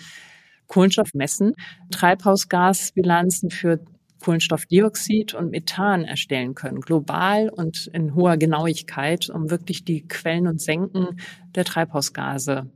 Kohlenstoff 0.68 1.14
messen, 1.14 1.56
Treibhausgasbilanzen 1.92 3.50
für 3.50 3.80
Kohlenstoffdioxid 4.20 5.34
und 5.34 5.52
Methan 5.52 6.04
erstellen 6.04 6.56
können, 6.56 6.82
global 6.82 7.50
und 7.50 7.88
in 7.88 8.16
hoher 8.16 8.38
Genauigkeit, 8.38 9.30
um 9.30 9.50
wirklich 9.50 9.84
die 9.84 10.08
Quellen 10.08 10.48
und 10.48 10.62
Senken 10.62 11.20
der 11.56 11.66
Treibhausgase 11.66 12.70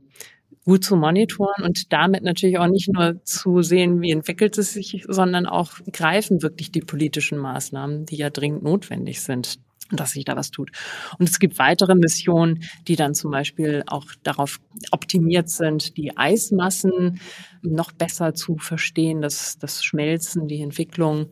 gut 0.64 0.82
zu 0.82 0.96
monitoren 0.96 1.62
und 1.62 1.92
damit 1.92 2.22
natürlich 2.22 2.58
auch 2.58 2.68
nicht 2.68 2.90
nur 2.92 3.22
zu 3.24 3.62
sehen, 3.62 4.00
wie 4.00 4.12
entwickelt 4.12 4.56
es 4.56 4.72
sich, 4.72 5.04
sondern 5.06 5.46
auch 5.46 5.72
greifen 5.92 6.42
wirklich 6.42 6.72
die 6.72 6.80
politischen 6.80 7.38
Maßnahmen, 7.38 8.06
die 8.06 8.16
ja 8.16 8.30
dringend 8.30 8.62
notwendig 8.62 9.20
sind 9.20 9.58
dass 9.96 10.12
sich 10.12 10.24
da 10.24 10.36
was 10.36 10.50
tut. 10.50 10.70
Und 11.18 11.28
es 11.28 11.38
gibt 11.38 11.58
weitere 11.58 11.94
Missionen, 11.94 12.64
die 12.88 12.96
dann 12.96 13.14
zum 13.14 13.30
Beispiel 13.30 13.82
auch 13.86 14.06
darauf 14.22 14.60
optimiert 14.90 15.48
sind, 15.48 15.96
die 15.96 16.16
Eismassen 16.16 17.20
noch 17.62 17.92
besser 17.92 18.34
zu 18.34 18.56
verstehen, 18.58 19.20
das, 19.22 19.58
das 19.58 19.84
Schmelzen, 19.84 20.48
die 20.48 20.62
Entwicklung. 20.62 21.30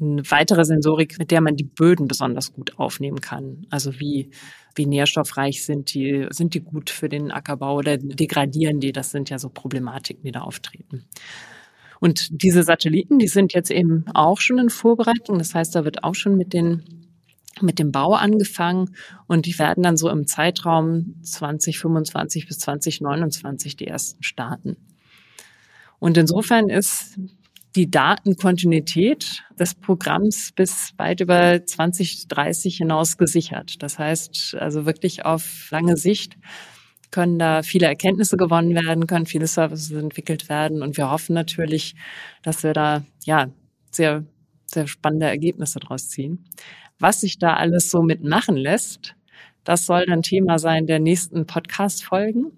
Eine 0.00 0.22
weitere 0.30 0.64
Sensorik, 0.64 1.18
mit 1.18 1.30
der 1.30 1.40
man 1.40 1.56
die 1.56 1.64
Böden 1.64 2.08
besonders 2.08 2.52
gut 2.52 2.78
aufnehmen 2.78 3.20
kann. 3.20 3.66
Also 3.70 4.00
wie, 4.00 4.30
wie 4.74 4.86
nährstoffreich 4.86 5.64
sind 5.64 5.92
die, 5.94 6.26
sind 6.30 6.54
die 6.54 6.60
gut 6.60 6.90
für 6.90 7.08
den 7.08 7.30
Ackerbau 7.30 7.76
oder 7.76 7.98
degradieren 7.98 8.80
die? 8.80 8.92
Das 8.92 9.10
sind 9.10 9.28
ja 9.30 9.38
so 9.38 9.50
Problematiken, 9.50 10.24
die 10.24 10.32
da 10.32 10.40
auftreten. 10.40 11.04
Und 12.00 12.42
diese 12.42 12.62
Satelliten, 12.62 13.18
die 13.18 13.28
sind 13.28 13.52
jetzt 13.52 13.70
eben 13.70 14.04
auch 14.14 14.40
schon 14.40 14.58
in 14.58 14.70
Vorbereitung. 14.70 15.38
Das 15.38 15.54
heißt, 15.54 15.74
da 15.74 15.84
wird 15.84 16.02
auch 16.02 16.14
schon 16.14 16.36
mit 16.36 16.54
den 16.54 16.99
mit 17.60 17.78
dem 17.78 17.92
Bau 17.92 18.14
angefangen 18.14 18.94
und 19.26 19.46
die 19.46 19.58
werden 19.58 19.82
dann 19.82 19.96
so 19.96 20.08
im 20.08 20.26
Zeitraum 20.26 21.16
2025 21.22 22.46
bis 22.46 22.58
2029 22.60 23.76
die 23.76 23.86
ersten 23.86 24.22
starten. 24.22 24.76
Und 25.98 26.16
insofern 26.16 26.68
ist 26.68 27.18
die 27.76 27.90
Datenkontinuität 27.90 29.44
des 29.58 29.74
Programms 29.74 30.52
bis 30.52 30.92
weit 30.96 31.20
über 31.20 31.64
2030 31.64 32.78
hinaus 32.78 33.16
gesichert. 33.16 33.82
Das 33.82 33.98
heißt 33.98 34.56
also 34.58 34.86
wirklich 34.86 35.24
auf 35.24 35.70
lange 35.70 35.96
Sicht 35.96 36.36
können 37.12 37.40
da 37.40 37.62
viele 37.62 37.86
Erkenntnisse 37.86 38.36
gewonnen 38.36 38.72
werden, 38.74 39.08
können 39.08 39.26
viele 39.26 39.48
Services 39.48 39.90
entwickelt 39.90 40.48
werden 40.48 40.80
und 40.80 40.96
wir 40.96 41.10
hoffen 41.10 41.34
natürlich, 41.34 41.96
dass 42.42 42.62
wir 42.62 42.72
da 42.72 43.04
ja 43.24 43.48
sehr 43.90 44.24
sehr 44.72 44.86
spannende 44.86 45.26
Ergebnisse 45.26 45.80
daraus 45.80 46.08
ziehen. 46.08 46.44
Was 47.00 47.22
sich 47.22 47.38
da 47.38 47.54
alles 47.54 47.90
so 47.90 48.02
mitmachen 48.02 48.56
lässt, 48.56 49.16
das 49.64 49.86
soll 49.86 50.04
dann 50.04 50.20
Thema 50.20 50.58
sein 50.58 50.86
der 50.86 51.00
nächsten 51.00 51.46
Podcast-Folgen. 51.46 52.52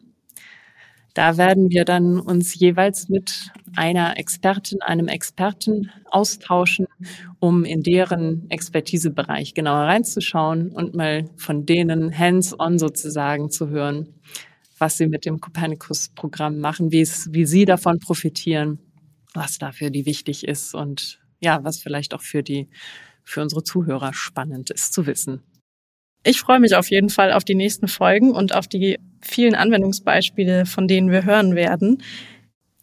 Da 1.15 1.37
werden 1.37 1.71
wir 1.71 1.85
dann 1.85 2.19
uns 2.19 2.59
jeweils 2.59 3.09
mit 3.09 3.53
einer 3.77 4.19
Expertin, 4.19 4.83
einem 4.83 5.07
Experten 5.07 5.93
austauschen, 6.11 6.87
um 7.39 7.65
in 7.65 7.83
deren 7.83 8.51
Expertisebereich 8.51 9.55
genauer 9.55 9.87
reinzuschauen 9.87 10.73
und 10.73 10.95
mal 10.95 11.31
von 11.37 11.65
denen 11.65 12.17
hands-on 12.17 12.81
sozusagen 12.81 13.51
zu 13.51 13.69
hören, 13.69 14.15
was 14.79 14.97
sie 14.97 15.07
mit 15.07 15.25
dem 15.25 15.41
Copernicus-Programm 15.41 16.59
machen, 16.59 16.91
wie 16.91 17.03
es, 17.03 17.29
wie 17.33 17.47
sie 17.47 17.65
davon 17.65 18.01
profitieren, 18.01 18.81
was 19.35 19.59
dafür 19.59 19.91
die 19.91 20.07
wichtig 20.07 20.49
ist 20.49 20.75
und 20.75 21.21
ja, 21.41 21.63
was 21.63 21.79
vielleicht 21.79 22.15
auch 22.15 22.23
für 22.23 22.43
die, 22.43 22.69
für 23.25 23.43
unsere 23.43 23.63
Zuhörer 23.63 24.13
spannend 24.13 24.71
ist 24.71 24.93
zu 24.93 25.07
wissen. 25.07 25.43
Ich 26.25 26.41
freue 26.41 26.61
mich 26.61 26.77
auf 26.77 26.91
jeden 26.91 27.09
Fall 27.09 27.33
auf 27.33 27.45
die 27.45 27.55
nächsten 27.55 27.89
Folgen 27.89 28.31
und 28.31 28.55
auf 28.55 28.69
die 28.69 28.99
vielen 29.21 29.55
Anwendungsbeispiele, 29.55 30.67
von 30.67 30.87
denen 30.87 31.11
wir 31.11 31.25
hören 31.25 31.57
werden. 31.57 32.03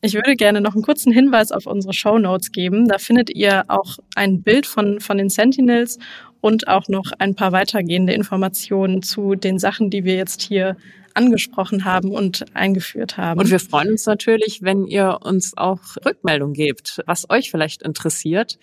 Ich 0.01 0.13
würde 0.13 0.35
gerne 0.35 0.61
noch 0.61 0.75
einen 0.75 0.83
kurzen 0.83 1.11
Hinweis 1.11 1.51
auf 1.51 1.65
unsere 1.65 1.93
Show 1.93 2.19
Notes 2.19 2.51
geben. 2.51 2.87
Da 2.87 2.97
findet 2.97 3.29
ihr 3.29 3.65
auch 3.67 3.97
ein 4.15 4.41
Bild 4.41 4.65
von, 4.65 4.99
von 4.99 5.17
den 5.17 5.29
Sentinels 5.29 5.99
und 6.41 6.67
auch 6.67 6.87
noch 6.87 7.11
ein 7.19 7.35
paar 7.35 7.51
weitergehende 7.51 8.13
Informationen 8.13 9.01
zu 9.01 9.35
den 9.35 9.59
Sachen, 9.59 9.89
die 9.89 10.05
wir 10.05 10.15
jetzt 10.15 10.41
hier 10.41 10.77
angesprochen 11.13 11.83
haben 11.83 12.11
und 12.11 12.45
eingeführt 12.55 13.17
haben. 13.17 13.39
Und 13.39 13.49
wir 13.49 13.59
freuen 13.59 13.91
uns 13.91 14.05
natürlich, 14.05 14.61
wenn 14.61 14.85
ihr 14.85 15.19
uns 15.21 15.57
auch 15.57 15.81
Rückmeldung 16.05 16.53
gebt, 16.53 17.01
was 17.05 17.29
euch 17.29 17.51
vielleicht 17.51 17.81
interessiert. 17.81 18.57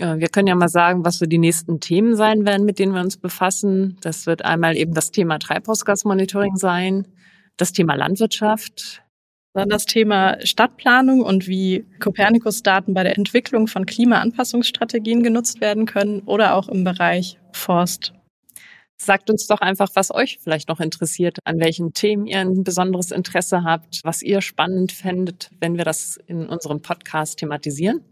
Äh, 0.00 0.18
wir 0.18 0.28
können 0.28 0.48
ja 0.48 0.54
mal 0.54 0.68
sagen, 0.68 1.04
was 1.04 1.18
so 1.18 1.26
die 1.26 1.38
nächsten 1.38 1.80
Themen 1.80 2.16
sein 2.16 2.44
werden, 2.44 2.64
mit 2.64 2.78
denen 2.78 2.94
wir 2.94 3.00
uns 3.00 3.16
befassen. 3.16 3.98
Das 4.00 4.26
wird 4.26 4.44
einmal 4.44 4.76
eben 4.76 4.94
das 4.94 5.10
Thema 5.10 5.38
Treibhausgasmonitoring 5.38 6.56
sein, 6.56 7.06
das 7.56 7.72
Thema 7.72 7.94
Landwirtschaft. 7.94 9.02
Dann 9.52 9.68
das 9.68 9.84
Thema 9.84 10.38
Stadtplanung 10.44 11.22
und 11.22 11.48
wie 11.48 11.84
Copernicus-Daten 11.98 12.94
bei 12.94 13.02
der 13.02 13.18
Entwicklung 13.18 13.66
von 13.66 13.84
Klimaanpassungsstrategien 13.84 15.24
genutzt 15.24 15.60
werden 15.60 15.86
können 15.86 16.20
oder 16.20 16.54
auch 16.54 16.68
im 16.68 16.84
Bereich 16.84 17.36
Forst. 17.52 18.12
Sagt 18.96 19.28
uns 19.28 19.48
doch 19.48 19.60
einfach, 19.60 19.88
was 19.94 20.14
euch 20.14 20.38
vielleicht 20.40 20.68
noch 20.68 20.78
interessiert, 20.78 21.38
an 21.44 21.58
welchen 21.58 21.94
Themen 21.94 22.26
ihr 22.26 22.38
ein 22.38 22.62
besonderes 22.62 23.10
Interesse 23.10 23.64
habt, 23.64 24.02
was 24.04 24.22
ihr 24.22 24.40
spannend 24.40 24.92
fändet, 24.92 25.50
wenn 25.58 25.76
wir 25.78 25.84
das 25.84 26.16
in 26.26 26.48
unserem 26.48 26.80
Podcast 26.80 27.38
thematisieren. 27.38 28.04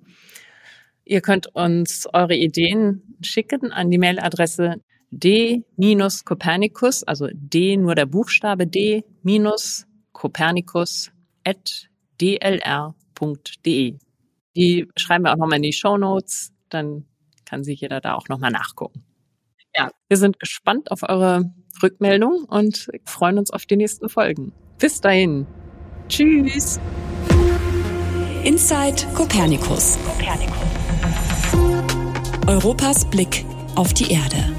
Ihr 1.09 1.23
könnt 1.23 1.47
uns 1.55 2.07
eure 2.13 2.35
Ideen 2.35 3.17
schicken 3.23 3.73
an 3.73 3.91
die 3.91 3.97
Mailadresse 3.97 4.75
d-copernicus, 5.11 7.03
also 7.03 7.29
d 7.33 7.79
nur 7.79 7.95
der 7.95 8.05
Buchstabe 8.05 8.67
d 8.67 9.03
copernicus 10.13 11.11
at 11.45 11.89
dlr.de. 12.21 13.97
Die 14.55 14.89
schreiben 14.97 15.25
wir 15.25 15.33
auch 15.33 15.39
nochmal 15.39 15.57
in 15.57 15.63
die 15.63 15.73
Show 15.73 15.97
Notes, 15.97 16.53
dann 16.69 17.07
kann 17.47 17.65
sich 17.65 17.81
jeder 17.81 18.03
da 18.03 18.13
auch 18.15 18.29
nochmal 18.29 18.51
nachgucken. 18.51 19.03
Ja, 19.75 19.91
wir 20.09 20.19
sind 20.19 20.39
gespannt 20.39 20.91
auf 20.91 21.05
eure 21.05 21.51
Rückmeldung 21.83 22.45
und 22.45 22.91
freuen 23.07 23.39
uns 23.39 23.51
auf 23.51 23.65
die 23.65 23.77
nächsten 23.77 24.11
Folgen. 24.11 24.53
Bis 24.79 25.01
dahin. 25.01 25.47
Tschüss. 26.09 26.79
Inside 28.45 29.07
Copernicus. 29.15 29.99
Copernicus. 30.05 30.68
Europas 32.49 33.05
Blick 33.05 33.45
auf 33.75 33.93
die 33.93 34.11
Erde. 34.11 34.58